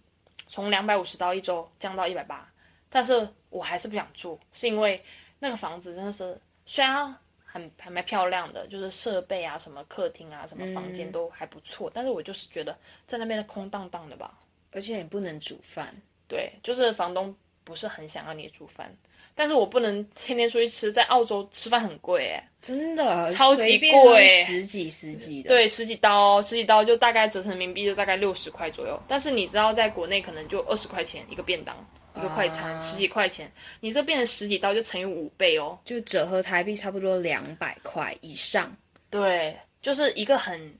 [0.48, 2.46] 从两百五十刀一周降到一百八，
[2.90, 5.02] 但是我还是不想住，是因为
[5.38, 7.16] 那个房子真的是虽然
[7.54, 14.40] 很还蛮漂亮的，就是设备啊、什么客厅啊、什么房间都还不错，但是我就是觉得在那边的空荡荡的吧。
[14.72, 15.94] 而且也不能煮饭，
[16.28, 18.92] 对，就是房东不是很想要你煮饭，
[19.36, 22.50] 但是我不能天天出去吃，在澳洲吃饭很贵哎。
[22.60, 29.00] 真的超级贵十几十几的。，对，十几刀，十几刀就大概折成人民币就大概六十块左右。
[29.08, 31.76] 但是你知道，在国内可能就二十块钱一个便当，
[32.16, 35.78] 一个快餐，啊十几块钱，你这变成十几刀就乘以五倍哦。
[35.86, 38.76] 就折合台币差不多两百块以上。
[39.10, 40.74] 对，就是一个很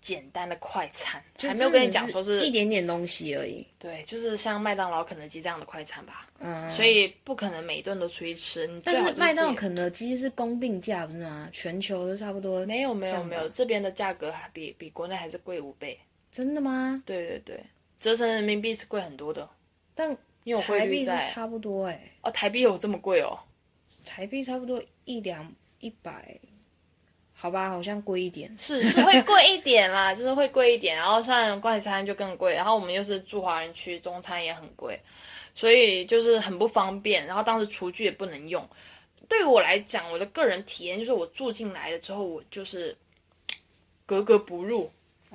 [0.00, 3.66] 简单的快餐，就还没有跟你讲说是一点点东西而已。
[3.78, 6.26] 对，就是像麦当劳、肯德基这样的快餐吧。
[6.38, 8.66] 嗯，所以不可能每一顿都出去吃。
[8.66, 11.48] 你但是麦当劳、肯德基是公定价不是吗？
[11.52, 12.66] 全球都差不多。
[12.66, 15.96] 没有没有没有，这边的价格还比比国内还是贵五倍。
[16.30, 17.02] 真的吗？
[17.06, 17.64] 对对对，
[18.00, 19.48] 折成人民币是贵很多的，
[19.94, 23.38] 但因为我汇台币是率在差不多哎、哦，台币有这么贵哦。
[24.04, 26.36] 台币差不多一两一百，
[27.32, 28.52] 好吧，好像贵一点。
[28.58, 30.96] 是是会贵一点啦， 就是会贵一点。
[30.96, 34.98] 然后像快餐就更贵，然后我们又是住华人区，中餐也很贵，
[35.54, 37.24] 所以就是很不方便。
[37.24, 38.68] 然后当时厨具也不能用。
[39.28, 42.96] 对于我来讲，我的个人体验就是我住进来了之后，我就是
[44.04, 44.90] 格格不入。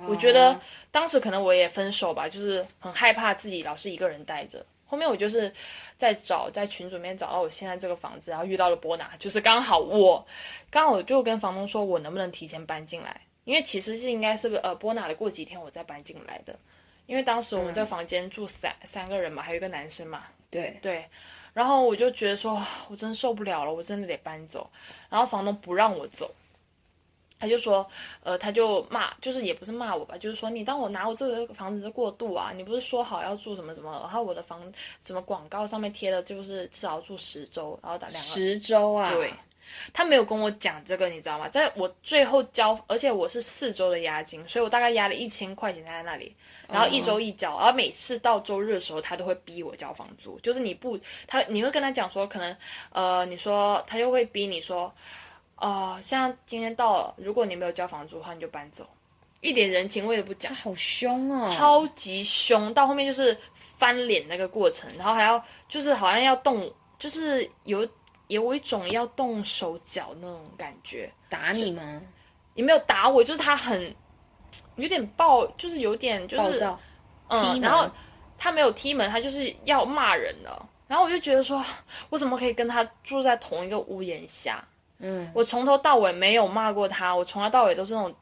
[0.06, 0.60] 我觉得
[0.92, 4.64] 当时可能我也分手吧，就是很害怕自己老是一个人待着。
[4.88, 5.52] 后面我就是
[5.96, 10.26] 在找，在群组里面找到我现在这个房子，然后遇到了波拿，就是刚好我
[10.70, 13.20] 刚好我就跟房东说，我能不能提前搬进来？
[13.44, 16.54] 因为其实是应该是呃波拿的过几天我再搬进来的，
[17.06, 21.04] 因为当时我们这个房间住三、三个人嘛，还有一个男生嘛，对，对，
[21.54, 24.70] 然后我就觉得说，我真受不了了，我真的得搬走。
[25.08, 26.30] 然后房东不让我走，
[27.38, 27.86] 他就说，
[28.22, 34.60] 呃，他就骂，就是也不是骂我吧，就是说你当我拿我这个房子的过渡啊，你不是说好要住什么什么，然后我的房
[35.04, 39.32] 什么广告上面贴的就是至少要住十周，然后打两个十周啊，对，
[39.92, 41.48] 他没有跟我讲这个，你知道吗？
[41.48, 46.34] 在我最后交，而且我是四周的押金，所以我大概押了一千块钱在那里，
[46.68, 52.56] 然后一周一交，然后每次到周日的时候，他都会逼我交房租，就是你不，他你会跟他讲说，可能
[52.90, 54.92] 呃，你说他就会逼你说，
[55.60, 58.86] 呃，像今天到了，如果你没有交房租的话，你就搬走，
[59.40, 60.62] 一点人情味都不讲他。
[60.62, 63.36] 好凶哦，超级凶，到后面就是
[63.76, 67.88] 翻脸那个过程，然后还要就是好像要动，就是有
[68.28, 71.10] 有一种要动手脚那种感觉。
[71.28, 72.00] 打你吗？
[72.54, 73.94] 也没有打我，就是他很
[74.76, 76.64] 有点暴，就是有点就是
[77.28, 77.90] 嗯，踢然后
[78.38, 80.68] 他没有踢门，他就是要骂人了。
[80.86, 81.64] 然后我就觉得说，
[82.10, 84.66] 我怎么可以跟他住在同一个屋檐下？
[84.98, 88.14] 嗯，我从头到尾没有骂过他，我从头到尾都是那种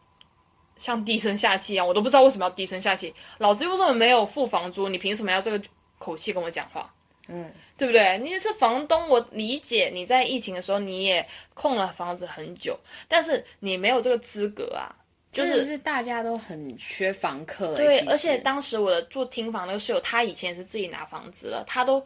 [0.78, 3.14] 像低声下气一样，我都不知道为什么要低声下气。
[3.38, 4.88] 老子又为什么没有付房租？
[4.88, 5.60] 你凭什么要这个
[5.98, 6.92] 口气跟我讲话？
[7.28, 8.18] 嗯，对不对？
[8.18, 14.94] 你是房东，我理解你在疫情的时候你也空了房子很久，但是你没有这个资格啊。
[15.32, 22.02] 就是是大家都很缺房客欸，对，而且当时我的住厅房那个室友，他以前也是自己拿房子了，他都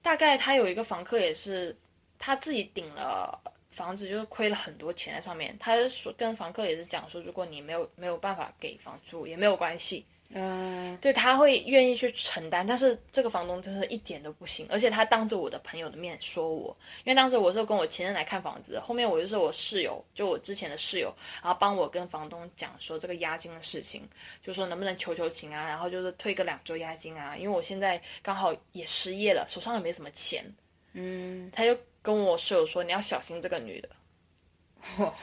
[0.00, 1.76] 大概他有一个房客也是
[2.18, 3.38] 他自己顶了
[3.80, 5.56] 房子，就是亏了很多钱在上面。
[5.58, 21.12] 他就说跟房客也是讲说，如果你没有没有办法给房租也没有关系，嗯，对他会愿意去承担，但是这个房东真是一点都不行，而且他当着我的朋友的面说我，因为当时我是跟我前任来看房子，后面我就是我室友，就我之前的室友，
[21.42, 24.06] 然后帮我跟房东讲说这个押金的事情，
[24.44, 30.44] 就说能不能求求情啊，然后就是退个两周押金啊，因为我现在刚好也失业了，手上也没什么钱，
[30.92, 33.88] 嗯，他就跟我室友说你要小心这个女的，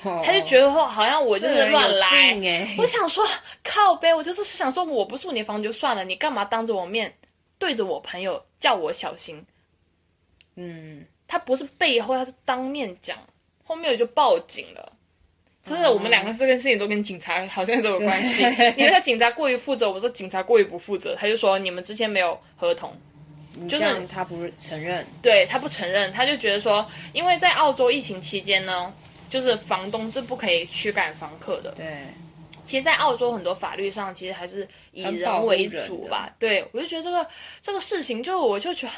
[0.04, 3.26] 他 他就觉得说好像我就是乱来，哎，我想说，
[3.64, 7.14] 靠呗，我就是想说，我不住你房就算了，你干嘛当着我面
[7.58, 9.44] 对着我朋友叫我小心？
[10.56, 13.18] 嗯，他不是背后，他是当面讲，
[13.64, 14.94] 后面我就报警了。
[15.64, 18.46] 真的，我们两个这件事情都跟警察好像都有关系。
[18.78, 21.14] 你那个警察过于负责，我说警察过于不负责。
[21.16, 22.96] 他就说你们之间没有合同，
[23.70, 28.94] 就是他不承认，对他不承认，他就觉得说，因为在澳洲疫情期间呢，
[29.30, 31.72] 就是房东是不可以驱赶房客的。
[31.72, 32.04] 对，
[32.66, 36.30] 其实，在澳洲很多法律上，其实还是以人为主吧。
[36.38, 37.26] 对，我就觉得这个
[37.62, 38.94] 这个事情，就我就觉得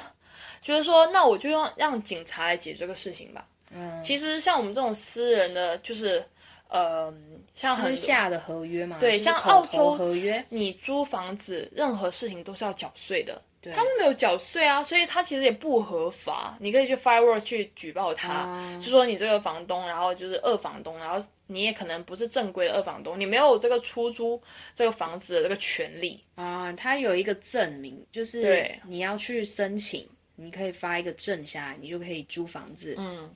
[0.62, 3.45] 觉得说，那我就让让警察来解决这个事情吧。
[3.72, 6.24] 嗯，其实像我们这种私人的，就是
[6.69, 7.13] 呃，
[7.54, 13.41] 像很下的合约嘛，对像澳洲合约，你租房子，任何事情都是要缴税的。
[13.62, 16.58] 对他们没有缴税啊，所以他其实也不合法。
[16.60, 24.41] 你可以去 Firework 去举报他，啊就说你这个房东，然后就是二房东，然后你也可能不是正规的二房东，你没有这个出租
[24.74, 26.24] 这个房子的这个权利。
[26.36, 32.95] 啊，他有一个证明，就是对你要去申请，你可以发一个证下来，你就可以租房子。
[32.98, 33.30] 嗯，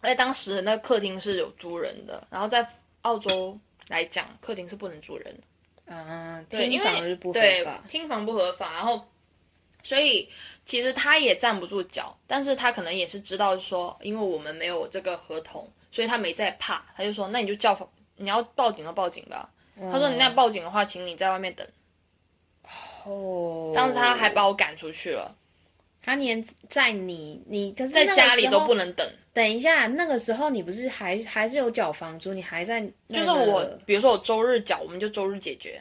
[0.00, 2.68] 而且当时那个客厅是有租人的，然后在
[3.02, 5.40] 澳洲来讲，客厅是不能租人的。
[5.86, 9.00] 嗯，对，厅因为房是不合对法，厅房不合法，然后
[9.86, 10.28] 所以
[10.64, 19.48] 其实他也站不住脚，但是他可能也是知道说，因为我们没有这个合同，所以他没在怕，他就说那你就叫你要报警就报警吧。
[19.92, 21.64] 他说你那报警的话，请你在外面等。
[23.04, 25.32] 哦，当时他还把我赶出去了。
[26.02, 29.08] 他连在你你可是在家里都不能等。
[29.32, 35.80] 等一下，那个时候你不是还还是有缴房租，你还在、那个、就是我，比如说我周日缴，我们就周日解决。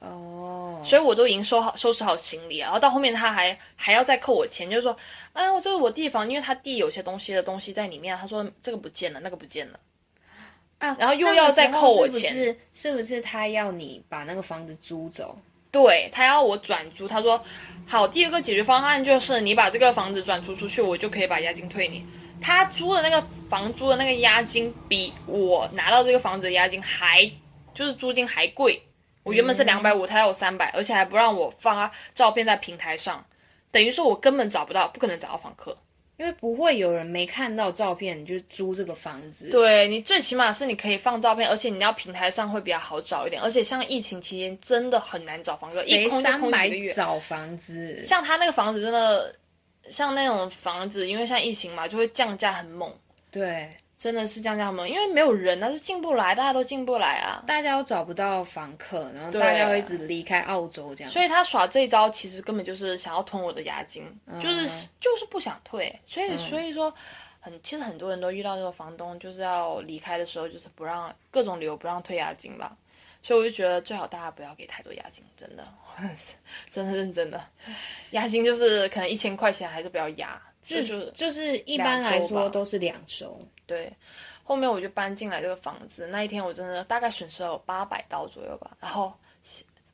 [0.00, 4.96] 哦，所以我都已经收好收拾好行李了，然后到后面他还还要再扣我钱，就是说，
[5.32, 9.80] 哎，我这是我弟房，因为他弟有些东西的东西在里面，他说这个不见了，那个不见了。
[10.78, 12.58] 啊，然后又要再扣我钱是？
[12.74, 15.34] 是不是他要你把那个房子租走？
[15.72, 17.42] 对他要我转租，他说
[17.86, 22.04] 好，第二个解决方案就是你把这个房子转租出去，我就可以把押金退你。
[22.40, 27.30] 他租的那个房租的那个押金比我拿到这个房子的押金还
[27.74, 28.78] 就是租金还贵。
[29.26, 33.22] 我原本是两百五，他要我三百，而且还不让我发照片在平台上，
[33.72, 35.76] 等于说我根本找不到，不可能找到房客。
[36.18, 39.50] 因为不会有人没看到照片，你就租这个房子。
[39.50, 43.42] 对你最起码是你可以放照片，而且你要平台上会比较好找一点。
[43.42, 46.94] 而且像疫情期间真的很难找房客，一谁空就空几个月。
[46.94, 48.02] 找房子？
[48.02, 49.34] 像他那个房子真的，
[49.90, 52.90] 像那种房子，因为像疫情嘛，就会降价很猛，
[53.30, 53.68] 对，
[53.98, 57.42] 真的是这样，这样吗，因为没有人啊，是进不来，大家都进不来啊。
[57.46, 61.12] 大家都找不到房客，然后大家会一直离开澳洲这样。
[61.12, 65.98] 所以他耍这一招，其实根本就是想要吞我的押金，嗯就是就是不想退。
[66.06, 66.92] 所以所以说，
[67.40, 72.76] 很其实很多人都遇到这个房东就是要离开的时候，就是不让各种理由不让退押金吧。
[73.22, 75.66] 所以我就觉得最好大家不要给太多押金，真的，
[76.70, 77.42] 真的认真的，
[78.10, 83.36] 押金就是可能一千块钱还是不要押，这就是就是一般来说都是两周。
[83.66, 83.92] 对，
[84.44, 89.12] 后面我就搬进来这个房子，那一天我真的大概损失了有八百刀左右吧，然后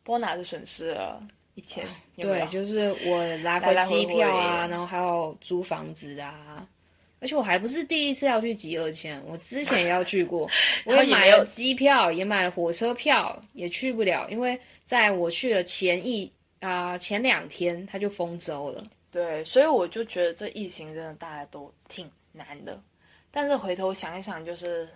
[0.02, 1.22] 波拿是损失了
[1.54, 1.84] 一千，
[2.16, 6.66] 对，就是我来来来回回机票啊，回然后还有租房子啊。
[7.20, 10.50] 而且我还不是第一次要去集二千，我之前也要去过，
[10.84, 18.82] 我也买了机票，也买了火车票，也去不了，因为在我去了前一啊、前两天他就封州了。
[19.12, 22.80] 对，所以我就觉得这疫情真的大家都挺难的，
[23.32, 24.88] 但是回头想一想，就是，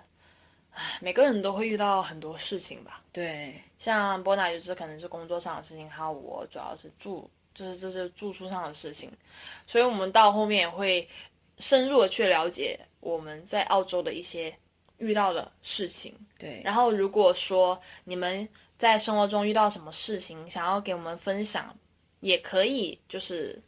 [0.71, 3.03] 唉，每个人都会遇到很多事情吧。
[3.11, 9.11] 对，像波娜就是可能是工作上的事情，还有我主要是住，就是这是住宿上的事情，
[9.67, 11.09] 所以我们到后面也会
[11.59, 14.55] 深入的去了解我们在澳洲的一些
[14.99, 16.15] 遇到的事情。
[16.39, 21.75] 对，然后如果说你们在生活中遇到什么事情，想要给我们分享，
[22.21, 23.59] 也可以就是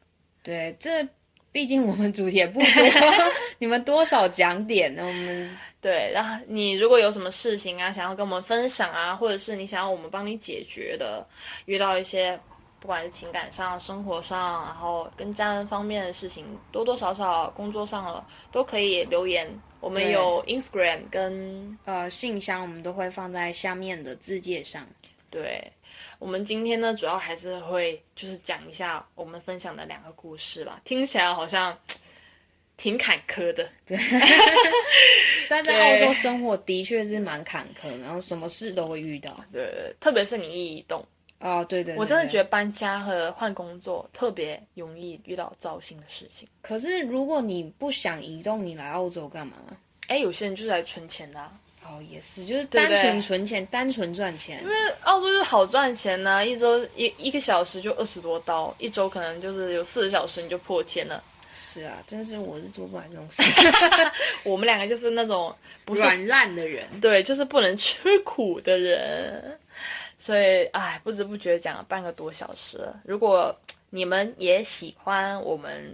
[0.42, 1.02] 对，这
[1.58, 2.68] 毕竟我们主题也不多，
[3.58, 5.04] 你们多少讲点呢？
[5.04, 11.26] 我们对，然后你如果有什么事情啊，想要跟我们分享啊，或者是你想要我们帮你解决的，
[11.66, 12.38] 遇到一些
[12.78, 19.44] 不管是情感上、生活上，然后跟家人方面的事情，多多少少工作上了都可以留言。
[19.80, 24.86] 我们有 Instagram 跟呃信箱我们都会放在下面的字界上。
[25.28, 25.60] 对，
[26.18, 31.76] 我们今天呢，主要还是会就是讲一下我们分享的两个故事啦，听起来好像
[32.76, 33.68] 挺坎坷的。
[33.86, 33.96] 对
[35.48, 39.34] 但在澳洲生活的确是蛮坎坷，然后什么事都会遇到。
[39.52, 41.02] 对，特别是你一移动，
[41.40, 42.44] 哦，对对对我真的觉得。
[42.44, 46.46] 得搬家和换工作特别容易遇到糟心的事情。
[46.60, 49.56] 可是如果你不想移动，你来澳洲干嘛？
[50.08, 51.52] 哎，有些人就是来存钱的、啊，
[51.88, 54.62] 哦，也是，就是单纯存钱，单纯赚钱。
[54.62, 54.74] 因为
[55.04, 61.22] 澳洲就是好赚钱呢、一周一一个小时就二十多刀，一周可能就是有四十小时你就破千了。
[61.54, 63.42] 是啊，真是我是做不来这种事，
[64.44, 65.52] 我们两个就是那种
[65.86, 66.86] 软烂的人。
[67.00, 69.58] 对，就是不能吃苦的人，
[70.18, 73.00] 所以哎，不知不觉讲了半个多小时了。
[73.04, 73.52] 如果
[73.90, 75.92] 你们也喜欢我们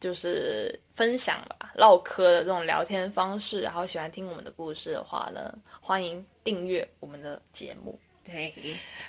[0.00, 7.98] 就是分享吧、唠嗑的这种聊天方式，然后喜欢听我们的故事的话呢，欢迎订阅我们的节目。
[8.24, 8.54] 对，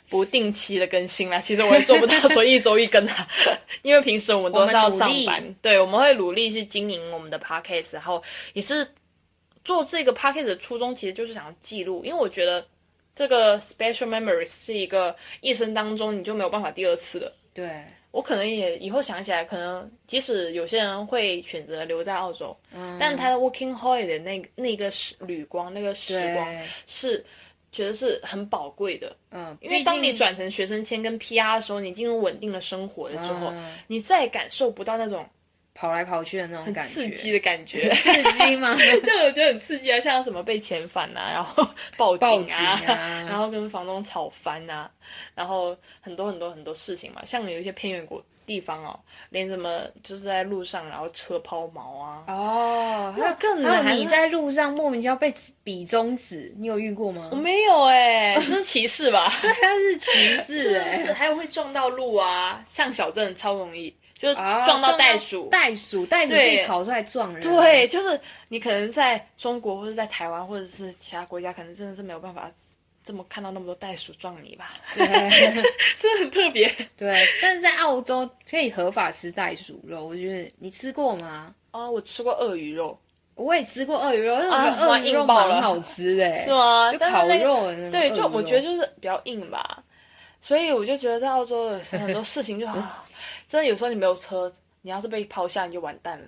[0.10, 3.28] 不定期的更新啦，其实我也做不到 说一周一更啊，
[3.84, 8.24] 因为平时我们都是要上班，对，我们会努力去经营我们的 podcast，然后
[8.54, 8.88] 也是
[9.64, 12.66] 做这个 podcast 的初衷，其实就是想要记录，因为我觉得
[13.14, 17.32] 这个 special memories 是一个一生当中你就没有办法第二次的。
[17.54, 26.48] 对，我可能也以后想起来，可能即使有些人会选择留在澳洲，嗯但他的 working holiday 那那个时旅光那个时光，
[26.88, 27.26] 是
[27.72, 29.16] 觉得是很宝贵的。
[29.32, 35.26] 嗯，因为当你转成学生签跟 PR 的时候，你进入稳定的生活了之后，嗯你再也感受不到那种
[35.82, 37.90] 跑来跑去的那种感觉，刺激的感觉。
[37.96, 38.76] 刺激吗？
[39.04, 41.68] 就我觉得很刺激啊，像什么被遣返啊，然后
[41.98, 44.88] 报 报警啊，警啊 然后跟房东吵翻啊，
[45.34, 47.24] 然后很多很多很多事情嘛。
[47.26, 49.00] 像有一些偏远国地方哦，
[49.32, 57.36] 连什么就是在路上然后车抛锚啊，哦，还有更难你在路上莫名其妙被比中指，你有遇过吗我？
[57.36, 59.28] 没有哎、这是歧视吧？
[59.42, 63.92] 他是歧视是哎、是，还有会撞到路啊，像小镇超容易。
[64.22, 65.48] 就撞到袋鼠。
[65.50, 67.42] 袋鼠，袋鼠自己跑出来撞人。
[67.42, 72.52] 对，就是你可能在中国或者在台湾或者是其他国家，可能真的是没有办法
[73.04, 75.08] 这么看到那么多袋鼠撞你吧，对
[75.98, 76.72] 真的很特别。
[76.96, 81.54] 对，但是在澳洲可以合法吃袋鼠肉，我觉得你吃过吗？
[81.72, 82.96] 哦，我吃过鳄鱼肉，
[83.34, 86.92] 我也吃过鳄鱼肉，但我觉啊得鳄鱼肉蛮好吃的， 是吗？
[86.92, 89.82] 就烤肉的那种对，就我觉得就是比较硬吧，
[90.42, 93.04] 所以我就觉得在澳洲的很多事情就啊，
[93.52, 94.50] 真的有时候你没有车，
[94.82, 96.26] 你要是被抛下你就完蛋了。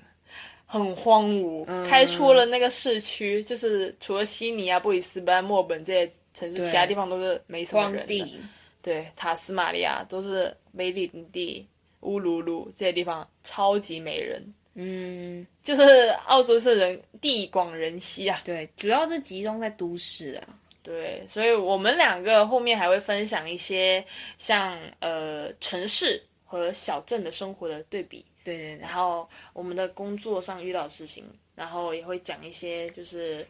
[0.65, 8.41] 很荒芜，嗯开出了那个市区，就是除了悉尼啊、布里斯班、墨尔本这些城市，其他地方都是没什么人的。
[8.81, 11.65] 对，塔斯马尼亚都是梅林地、
[12.01, 14.43] 乌鲁鲁这些地方超级没人，
[14.73, 18.41] 嗯，就是澳洲是人地广人稀啊。
[18.43, 20.59] 对，主要是集中在都市啊。
[20.81, 24.03] 对，所以我们两个后面还会分享一些
[24.37, 26.21] 像呃城市
[26.53, 31.25] 和小镇的生活的对比，对对对然，后我们的工作上遇到的事情，
[31.55, 33.45] 然后也会讲一些就是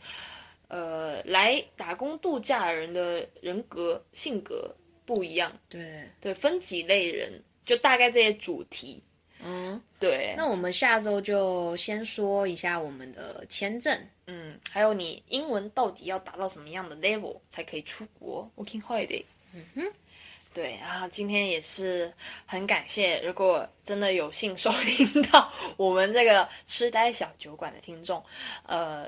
[0.70, 4.74] 呃来打工度假的人的人格性格
[5.06, 7.34] 不一样，对，对，分几类人，
[7.66, 9.04] 就大概这些主题。
[9.46, 13.94] 嗯，对，那我们下周就先说一下我们的签证。
[14.26, 19.22] 嗯，还有你英文到底要达到什么样的 level 才可以出国 working holiday？
[19.54, 19.84] 嗯哼，
[20.54, 22.14] 对然后，今天也是
[22.46, 28.24] 很感谢，如果真的有幸收 听到我们这个痴呆小酒馆的听众，
[28.68, 29.08] 呃，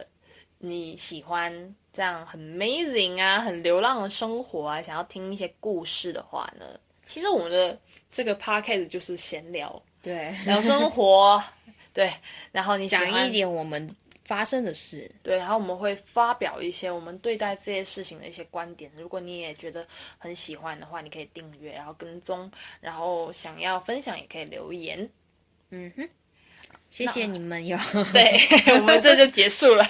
[0.57, 6.65] 你喜欢这样很 amazing 啊，很流浪的生活啊，想要听一些故事的话呢，
[7.05, 7.79] 其实我们的
[8.11, 11.41] 这个 podcast 就是闲聊，对，聊生活，
[11.93, 12.11] 对，
[12.51, 13.87] 然后你喜讲一点我们
[14.25, 15.09] 发生的事。
[15.23, 18.91] 对，然后我们会发表一些我们对待这些事情的一些观点。
[18.97, 22.51] 如果你也觉得很喜欢的话，你可以订阅，然后跟踪，
[22.81, 25.09] 然后想要分享也可以留言。
[25.69, 26.09] 嗯哼，
[26.95, 27.77] 谢谢你们哟。
[28.13, 28.23] 对
[28.79, 29.85] 我们这就结束了，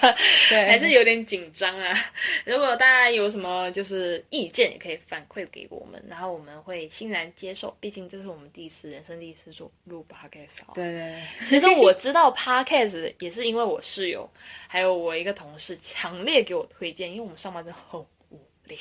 [0.48, 1.96] 对， 还是有点紧张啊。
[2.44, 7.76] 如果大家有什么就是意见，也可以反馈给我们，然后我们会欣然接受。
[7.78, 10.72] 毕竟这是我们第一次人生第一次做录 podcast 哦。
[10.74, 10.94] 对对
[11.38, 14.28] 对，其实我知道 podcast 也是因为我室友
[14.66, 18.00] 还有我一个同事强烈给我推荐，因为我们上班真的很
[18.30, 18.78] 无聊。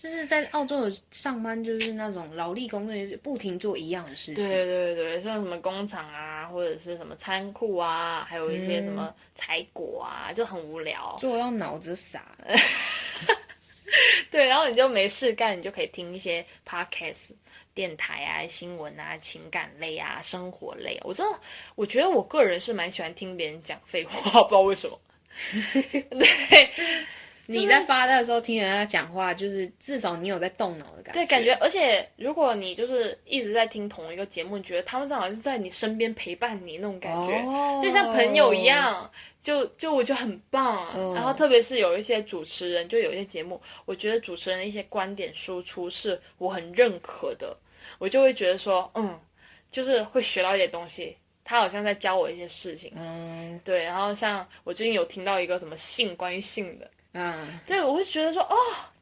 [0.00, 4.48] 就是在澳洲的上班，就是那种劳力工作，就是不停做一样的事情。
[4.48, 11.14] 对对对，像什么工厂啊，或者是什么仓库啊，还有一些什么采果啊，就很无聊。
[11.20, 12.24] 做到脑子傻。
[14.30, 17.32] 对，然后你就没事干，你就可以听一些 podcast、
[17.74, 20.98] 电台啊、新闻啊、情感类啊、生活类。
[21.04, 21.38] 我真的，
[21.74, 24.98] 我觉得我个人是蛮喜欢听别人讲废话， 不知道为什么。
[25.92, 26.70] 对，
[27.58, 31.20] 你在发呆的时候听人家讲话，就是至少你有在动脑的感觉。
[31.20, 38.64] 对，感觉，而且如果你就是一直在听同一个节目，你觉得他们正好是在你身边陪伴你那种感觉，哦就像朋友一。
[38.64, 39.10] 样，
[39.42, 40.92] 就就我觉得很棒。
[40.94, 47.56] 嗯然后特别是有一些主持人，就有一些节目，我觉得主持人的一些观点输出是我很认可的，
[47.98, 49.18] 我就会觉得说，嗯，
[49.72, 51.16] 就是会学到一点东西。
[51.42, 53.82] 他好像在教我一些事情，嗯对。
[53.82, 58.56] 然后像我最近有听到一个什么性，关于性的，嗯，对我会觉得说，哦，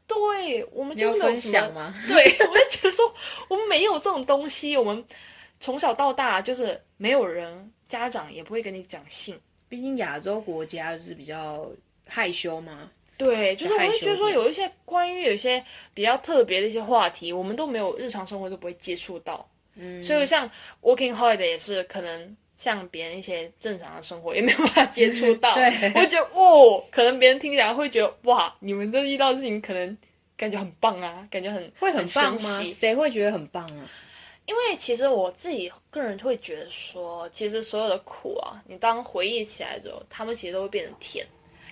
[0.06, 1.94] 对我们就是没有什么吗？
[2.08, 3.12] 对，我就觉得说，
[3.48, 5.04] 我们没有这种东西，我们
[5.60, 9.38] 从小到大就是没有人，家长也不会跟你讲性。
[9.68, 11.70] 毕竟亚洲国家是比较
[12.06, 12.90] 害羞嘛。
[13.18, 19.46] 对，就是我会觉得说，有一些关于有一些比较特别的一些话题，我们都没有日常生活都不会接触到。
[19.74, 20.48] 嗯，所以像
[20.82, 25.54] working holiday 也是可能像别人一些正常的生活也没有办法接触到。
[25.56, 29.96] 对我觉得哦，可能别人听起来会觉得哇，你们这遇到的事情可能
[30.36, 32.62] 感觉很棒啊，感觉很会很棒吗？
[32.66, 33.88] 谁会觉得很棒啊？
[34.46, 41.24] 因为其实我自己个人会觉得说，其实所有的苦啊，你当回忆起来之后，他们其实都会变成甜。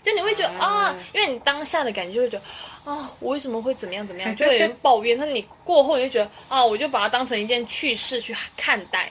[0.05, 2.45] 就你会觉得啊啊因为你当下的感觉就会觉得
[2.93, 5.19] 啊，我为什么会怎么样怎么样， 就会有人抱怨。
[5.19, 9.11] 但你过后你就觉得啊，我就把它当成一件趣事去看待。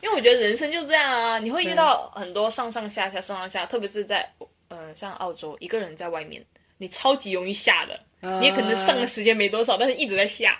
[0.00, 4.28] 因为我觉得人生就这样啊，你会遇到很多上上下下、上上下，特别是在
[4.68, 6.44] 呃像澳洲一个人在外面，
[6.76, 7.98] 你超级容易下的。
[8.40, 10.58] 你也可能上的时间没多少，但是一直在下。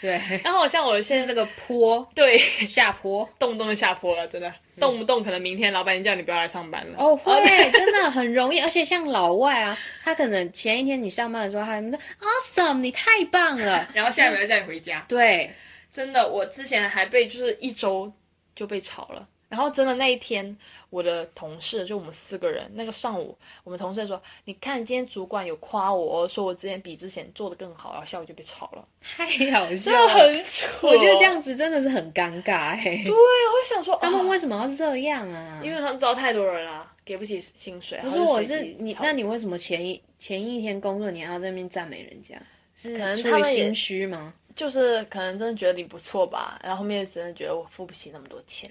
[0.00, 2.38] 对，然后像我现在这个坡对。
[2.66, 3.28] 下坡。
[3.38, 6.98] 动不动就下坡了，真的，动不动可能明天老板叫你不要来上班了。
[6.98, 7.34] 哦，会
[7.70, 15.04] 真的很容易，而且像老外啊，他可能前一天你上班的时候，他们说 awesome，你太棒了， 然后下一秒再叫你回家。
[15.08, 15.48] 对，
[15.92, 18.12] 真的，我之前还被就是一周
[18.54, 20.56] 就被炒了，然后真的那一天，
[20.90, 30.70] 我的同事就我们四个人，那个上午，我们同事说：“你看，今天主管有夸我，说我之前比之前做的更好。”然后下午就被炒了， 太好笑了，很蠢。
[30.82, 35.60] 我觉得这样子真的是很尴尬哎、 对，我想说，他们啊为什么要这样啊？
[35.62, 37.98] 因为他们招太多人了，给不起薪水。
[38.00, 42.36] 不是，我是你，那你为什么前一前一天工作你还要在那边赞美人家？
[42.74, 44.32] 是可能出于心虚吗？
[44.54, 48.70] 就是可能真的觉得你不错吧，然后后面真的觉得我付不起那么多钱，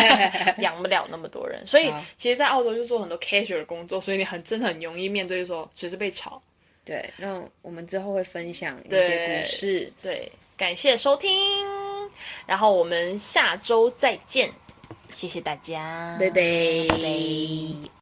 [0.58, 6.40] 养不了那么多人，所以其实，在澳洲就做很多 casual 的工作，所以你很真的很容易面对说随时被炒。
[6.84, 9.90] 对，那我们之后会分享一些故事。
[10.02, 11.30] 对，感谢收听，
[12.46, 14.50] 然后我们下周再见，
[15.14, 16.42] 谢谢大家，拜拜
[16.90, 17.93] 拜拜